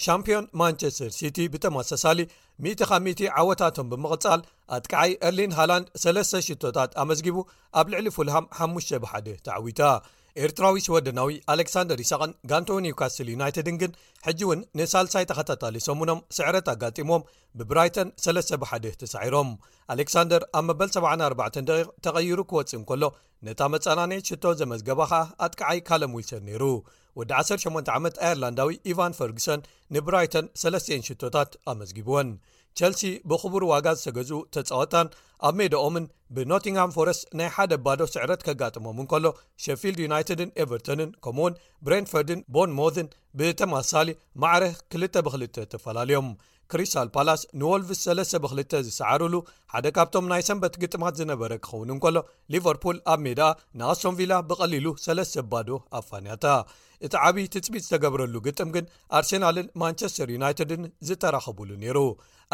[0.04, 2.20] ሻምፕዮን ማንቸስተር ሲቲ ብተማሳሳሊ
[2.66, 4.42] 10 ኻ ዓወታቶም ብምቕጻል
[4.76, 7.36] ኣትከዓይ እርሊን ሃላንድ 3ለስተ ሽቶታት ኣመዝጊቡ
[7.80, 9.80] ኣብ ልዕሊ فልሃም 5ሙ 1 ተዓዊታ
[10.44, 13.92] ኤርትራዊ ስወደናዊ ኣሌክሳንደር ይስቅን ጋንቶኒዩ ካስል ዩናይትድንግን
[14.26, 17.22] ሕጂ እውን ንሳልሳይ ተኸታታለ ሰሙኖም ስዕረት ኣጋጢሞም
[17.58, 19.50] ብብራይተን 3 ብ1 ተሳዒሮም
[19.94, 23.02] ኣሌክሳንደር ኣብ መበል74 ተቐይሩ ክወጽእ እን ከሎ
[23.48, 26.62] ነታ መጸናኒዒት ሽቶ ዘመዝገባ ኸኣ ኣጥቃዓይ ካለም ዊልሰን ነይሩ
[27.20, 29.66] ወዲ 18 ዓመት ኣየርላንዳዊ ኢቫን ፈርግሰን
[29.96, 32.30] ንብራይተን 3 ሽቶታት ኣመዝጊብወን
[32.80, 35.08] ቸልሲ ብክቡር ዋጋ ዝሰገዙኡ ተፃወታን
[35.48, 36.04] ኣብ ሜዳኦምን
[36.36, 39.26] ብኖቲንግሃም ፎረስት ናይ ሓደ ባዶ ስዕረት ከጋጥሞም ን ከሎ
[39.64, 41.54] ሸፊልድ ዩናይትድን ኤቨርቶንን ከምኡ እውን
[41.86, 43.08] ብረንፈርድን ቦን ሞዝን
[43.40, 44.08] ብተማሳሊ
[44.44, 44.64] ማዕረ
[44.96, 46.30] 2 ብ2ል ተፈላለዮም
[46.72, 49.34] ክሪስታል ፓላስ ንወልቭስ 3 ብ2ል ዝሰዓሩሉ
[49.74, 52.16] ሓደ ካብቶም ናይ ሰንበት ግጥማት ዝነበረ ክኸውን እን ከሎ
[52.54, 55.68] ሊቨርፑል ኣብ ሜዳኣ ንኣስቶምቪላ ብቐሊሉ ሰለስተ ባዶ
[56.00, 56.44] ኣፋንያታ
[57.06, 58.86] እቲ ዓብዪ ትፅቢት ዝተገብረሉ ግጥም ግን
[59.18, 61.98] ኣርሴናልን ማንቸስተር ዩናይትድን ዝተራኸብሉ ነይሩ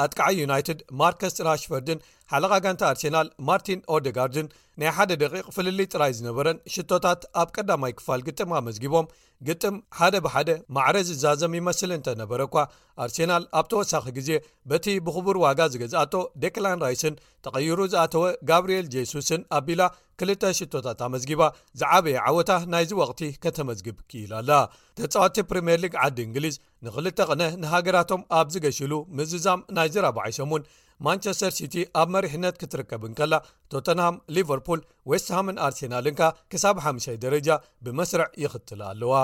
[0.02, 1.98] ኣጥቃዓ ዩናይትድ ማርከስ ራሽፈርድን
[2.32, 4.46] ሓለቓ ጋንቲ ኣርሴናል ማርቲን ኦርደጋርድን
[4.80, 9.06] ናይ ሓደ ደቂቅ ፍልልይ ጥራይ ዝነበረን ሽቶታት ኣብ ቀዳማይ ክፋል ግጥም ኣመዝጊቦም
[9.48, 12.56] ግጥም ሓደ ብሓደ ማዕረ ዝዛዘም ይመስል እንተነበረ እኳ
[13.04, 14.30] ኣርሴናል ኣብ ተወሳኺ ግዜ
[14.72, 16.14] በቲ ብክቡር ዋጋ ዝገዝኣቶ
[16.44, 17.16] ደክላን ራይስን
[17.46, 19.82] ተቐይሩ ዝኣተወ ጋብርኤል ጀሱስን ኣቢላ
[20.22, 21.42] 2ልሽታት መዝጊባ
[21.80, 24.50] ዝዓበየ ዓወታ ናይዚ ወቅቲ ከተመዝግብ ክኢልኣላ
[24.98, 26.56] ተፅዋቲ ፕሪምየር ሊግ ዓዲ እንግሊዝ
[26.86, 30.66] ንክል ቕነ ንሃገራቶም ኣብ ዝገሽሉ ምዝዛም ናይ ዝራበዓሶሙን
[31.06, 33.34] ማንቸስተር ሲቲ ኣብ መሪሕነት ክትርከብን ከላ
[33.72, 34.80] ቶተንሃም ሊቨርፑል
[35.12, 37.48] ወስትሃምን ኣርሴናልንካ ክሳብ 50ይ ደረጃ
[37.86, 39.14] ብመስርዕ ይክትል ኣለዋ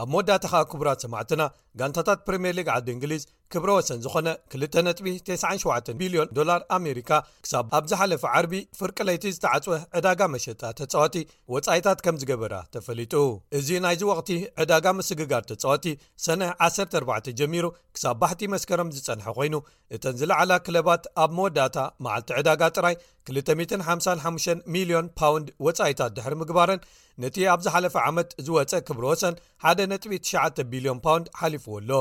[0.00, 1.42] ኣብ መወዳእታከ ክቡራት ሰማዕትና
[1.80, 3.22] ጋንታታት ፕሪምየር ሊግ ዓዲ እንግሊዝ
[3.54, 7.10] ክብሮ ወሰን ዝኾነ 2.ቢ97 ቢልዮን ዶላር ኣሜሪካ
[7.44, 11.16] ክሳብ ኣብ ዝሓለፈ ዓርቢ ፍርቅለይቲ ዝተዓጽወ ዕዳጋ መሸጣ ተጻዋቲ
[11.54, 13.14] ወጻኢታት ከም ዝገበራ ተፈሊጡ
[13.60, 14.30] እዚ ናይዚ ወቕቲ
[14.64, 15.86] ዕዳጋ መስግጋር ተጻዋቲ
[16.26, 19.54] ሰነ 14 ጀሚሩ ክሳብ ባህቲ መስከሮም ዝጸንሐ ኮይኑ
[19.96, 21.76] እተን ዝለዕላ ክለባት ኣብ መወዳእታ
[22.06, 22.96] መዓልቲ ዕዳጋ ጥራይ
[23.42, 26.82] 255 ሚልዮን ፓውንድ ወፃኢታት ድሕር ምግባረን
[27.24, 29.34] ነቲ ኣብ ዝሓለፈ ዓመት ዝወፀ ክብሮ ወሰን
[29.76, 31.92] 1.9 ቢልዮን ፓንድ ሓሊፍዎ ኣሎ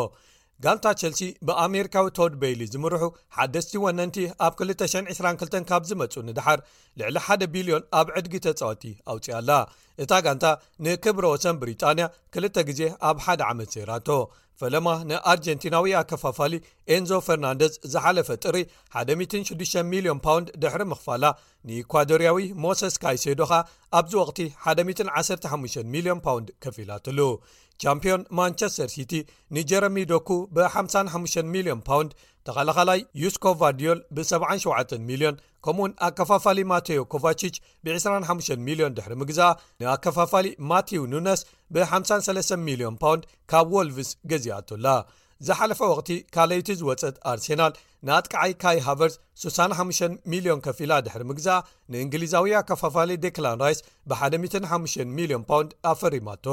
[0.66, 3.04] ጋንታ ቸልሲ ብኣሜሪካዊ ቶድ በይሊ ዝምርሑ
[3.36, 6.60] ሓደስቲ ወነንቲ ኣብ 222 ካብ ዝመፁ ንድሓር
[7.00, 9.52] ልዕሊ 1ደ ቢልዮን ኣብ ዕድጊ ተጻወቲ ኣውፅኣኣላ
[10.06, 10.44] እታ ጋንታ
[10.88, 14.10] ንክብሮ ወሰን ብሪጣንያ ክልተ ግዜ ኣብ ሓደ ዓመት ዘይራቶ
[14.62, 16.54] ፈለማ ንኣርጀንቲናዊ ኣከፋፋሊ
[16.94, 18.58] ኤንዞ ፈርናንደስ ዝሓለፈ ጥሪ
[19.04, 21.24] 16 ሚልዮን ፓውንድ ድሕሪ ምኽፋላ
[21.70, 23.62] ንኢኳዶርያዊ ሞሰስካይሴዶ ኻ
[24.00, 27.22] ኣብዚ ወቕቲ 115 ሚልዮን ፓውንድ ከፊ ኢላትሉ
[27.84, 29.12] ቻምፕዮን ማንቸስተር ሲቲ
[29.56, 32.10] ንጀረሚ ዶኩ ብ55 ሚልዮን ፓውንድ
[32.48, 37.56] ተኸላኸላይ ዩስኮቫድዮል ብ77 ሚልዮን ከምኡእውን ኣከፋፋለ ማቴዎ ኮቫችች
[37.86, 39.50] ብ25 ሚልዮን ድሕሪ ምግዛአ
[39.84, 41.42] ንኣከፋፋሊ ማቴው ኑነስ
[41.76, 43.24] ብ53 ሚልዮን ፓውንድ
[43.54, 44.88] ካብ ዎልቭስ ገዚኣቶላ
[45.48, 47.74] ዝሓለፈ ወቕቲ ካለይቲ ዝወፀጥ ኣርሴናል
[48.08, 51.58] ንኣጥቃዓይ ካይ ሃቨርስ 65 ሚልዮን ከፊ ላ ድሕሪ ምግዛአ
[51.92, 53.80] ንእንግሊዛዊ ኣከፋፋለ ዴክላን ራይስ
[54.12, 54.70] ብ15
[55.18, 56.48] ሚልዮን ፓውንድ ኣብፈሪማቶ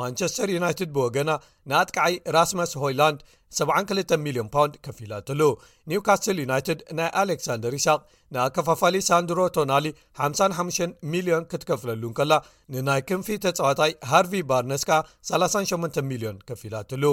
[0.00, 1.30] ማንቸስተር ዩናይትድ ብወገና
[1.70, 3.18] ንኣጥቃዓይ ራስመስ ሆይላንድ
[3.58, 5.42] 72 ሚልዮን ፓውንድ ከፊ ኢላትሉ
[5.90, 7.94] ኒውካስትል ዩናይትድ ናይ ኣሌክሳንደር ኢስቅ
[8.34, 9.86] ንኣከፋፋለ ሳንድሮ ቶናሊ
[10.24, 10.82] 55
[11.14, 12.32] ሚልዮን ክትከፍለሉን ከላ
[12.74, 14.90] ንናይ ክንፊ ተጻዋታይ ሃርቪ ባርነስካ
[15.30, 17.04] 38 ሚልዮን ከፊ ኢላትሉ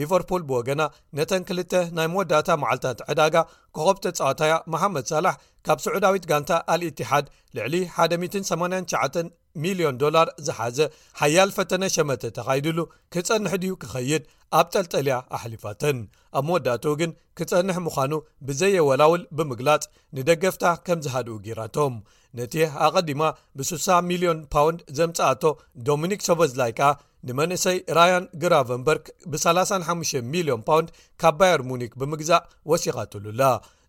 [0.00, 0.84] ሊቨርፑል ብወገና
[1.18, 3.36] ነተን ክልተ ናይ መወዳእታ መዓልትታት ዕዳጋ
[3.78, 5.36] ኮኸብ ተጻዋታያ መሓመድ ሳላሕ
[5.68, 7.26] ካብ ስዑዳዊት ጋንታ አልእትሓድ
[7.58, 9.32] ልዕሊ 1899
[9.64, 10.78] ሚሊዮን ዶላር ዝሓዘ
[11.20, 12.78] ሓያል ፈተነ ሸመተ ተኻይድሉ
[13.14, 14.24] ክጸንሕ ድዩ ክኸይድ
[14.58, 15.98] ኣብ ጠልጠልያ ኣሕሊፋተን
[16.38, 18.12] ኣብ መወዳእትኡ ግን ክጸንሕ ምዃኑ
[18.48, 19.84] ብዘየ ወላውል ብምግላጽ
[20.16, 21.94] ንደገፍታ ከም ዝሃድኡ ጌይራቶም
[22.38, 22.54] ነቲ
[22.86, 23.22] ኣቀዲማ
[23.58, 25.42] ብ6ሳ ሚልዮን ፓውንድ ዘምጽኣቶ
[25.88, 26.90] ዶሚኒክ ሶበዝላይ ከኣ
[27.28, 30.88] ንመንእሰይ ራያን ግራቨንበርግ ብ35 ሚልዮን ፓውንድ
[31.22, 33.42] ካብ ባየር ሙኒክ ብምግዛእ ወሲኻትሉላ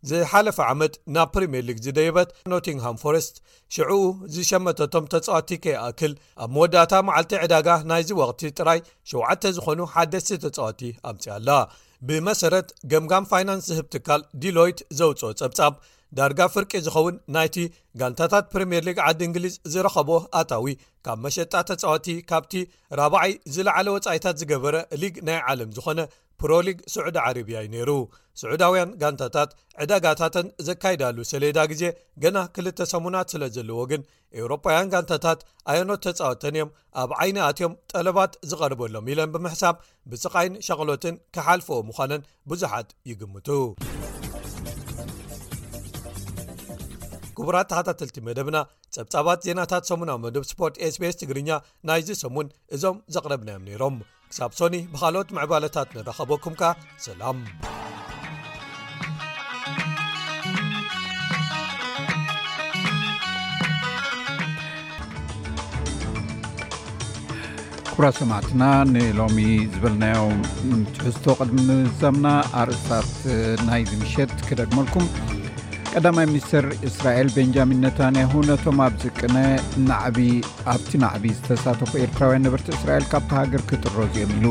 [0.10, 3.36] ዝሓለፈ ዓመት ናብ ፕሪምየር ሊግ ዝደይበት ኖቲንግሃም ፎረስት
[3.76, 4.02] ሽዑኡ
[4.34, 8.82] ዝሸመተቶም ተጻዋቲ ከይኣክል ኣብ መወዳእታ መዓልቲ ዕዳጋ ናይዚ ወቅቲ ጥራይ
[9.16, 10.82] 7ውዓተ ዝኾኑ ሓደሲ ተጻዋቲ
[11.12, 11.50] ኣምፅኣ ኣላ
[12.08, 15.74] ብመሰረት ገምጋም ፋይናንስ ዝህብ ትካል ዲሎይት ዘውፅኦ ጸብጻብ
[16.18, 17.56] ዳርጋ ፍርቂ ዝኸውን ናይቲ
[18.02, 20.10] ጋንታታት ፕሪምየር ሊግ ዓዲ እንግሊዝ ዝረኸቦ
[20.42, 20.68] ኣታዊ
[21.06, 22.54] ካብ መሸጣ ተፃወቲ ካብቲ
[23.00, 26.00] ራባዓይ ዝለዓለ ወፃኢታት ዝገበረ ሊግ ናይ ዓለም ዝኾነ
[26.42, 27.92] ፕሮሊግ ስዑድ ዓረብያዩ ነይሩ
[28.40, 29.52] ስዑዳውያን ጋንታታት
[29.84, 31.84] ዕዳጋታተን ዘካይዳሉ ሰለዳ ግዜ
[32.24, 34.02] ገና ክልተ ሰሙናት ስለ ዘለዎ ግን
[34.40, 35.42] ኤውሮፓውያን ጋንታታት
[35.74, 36.72] ኣየኖት ተፃወተን እዮም
[37.04, 39.78] ኣብ ዓይኒ ኣትዮም ጠለባት ዝቐርበሎም ኢለን ብምሕሳብ
[40.14, 43.50] ብፀቓይን ሸቕሎትን ክሓልፈዎም ምዃነን ብዙሓት ይግምቱ
[47.38, 48.58] ክቡራት ተሃታትልቲ መደብና
[48.96, 51.50] ፀብጻባት ዜናታት ሰሙን ኣዊ መደብ ስፖርት ኤስpስ ትግርኛ
[51.90, 53.98] ናይዚ ሰሙን እዞም ዘቕረብናዮም ነይሮም
[54.30, 56.64] ክሳብ ሶኒ ብካልኦት መዕባለታት ንረኸበኩምካ
[57.08, 57.38] ሰላም
[67.92, 68.64] ክቡራት ሰማዕትና
[68.96, 69.38] ንሎሚ
[69.74, 70.40] ዝበልናዮም
[70.98, 72.28] ፅሕዝቶ ቅድሚ ንብዛምና
[72.62, 73.10] ኣርእስታት
[73.68, 75.08] ናይ ዝምሸጥ ክደቅመልኩም
[75.98, 79.36] ቀዳማይ ሚኒስትር እስራኤል ቤንጃሚን ነታንያያ ሆነቶም ኣብ ዝቅነ
[79.90, 80.16] ናዕ
[80.72, 84.46] ኣብቲ ናዕቢ ዝተሳተፉ ኤርትራውያ ነበርቲ እስራኤል ካብቲ ሃገር ክጥረዙኦም ኢሉ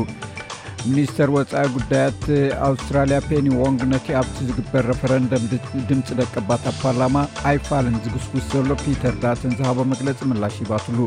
[0.89, 2.23] ሚኒስተር ወፃኢ ጉዳያት
[2.69, 5.45] ኣውስትራልያ ፔኒ ዎንግ ነቲ ኣብቲ ዝግበር ረፈረንደም
[5.91, 7.15] ድምፂ ደቀ ባት ኣብ ፓርላማ
[7.51, 10.99] ኣይፋልን ዝብስብስ ዘሎ ፒተር ዳትን ዝሃቦ መግለፂ ምላሽ ይባትሉ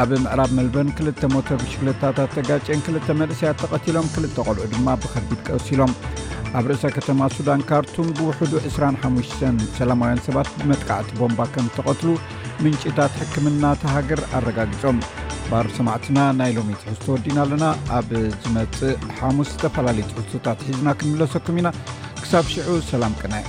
[0.00, 5.92] ኣብ ምዕራብ መልበን ክልተ ሞተር ሽክለታታት ተጋጨን ክልተ መንእሰያት ተቐትሎም ክልተ ቆልዑ ድማ ብከዲድ ቀሲሎም
[6.58, 9.38] ኣብ ርእሰ ከተማ ሱዳን ካርቱም ብውሕዱ 25
[9.78, 12.10] ሰላማውያን ሰባት ብመጥቃዕቲ ቦምባ ከም ተቐትሉ
[12.64, 14.98] ምንጭታት ሕክምና ተሃገር ኣረጋጊፆም
[15.50, 17.66] ባር ሰማዕትና ናይ ሎሚ ፅሕ ዝተወዲና ኣለና
[17.98, 18.08] ኣብ
[18.42, 21.70] ዝመፅእ ሓሙስ ዝተፈላለዩ ትሕቶታት ሒዝና ክንምለሰኩም ኢና
[22.24, 23.46] ክሳብ ሽዑ ሰላም ቅናይ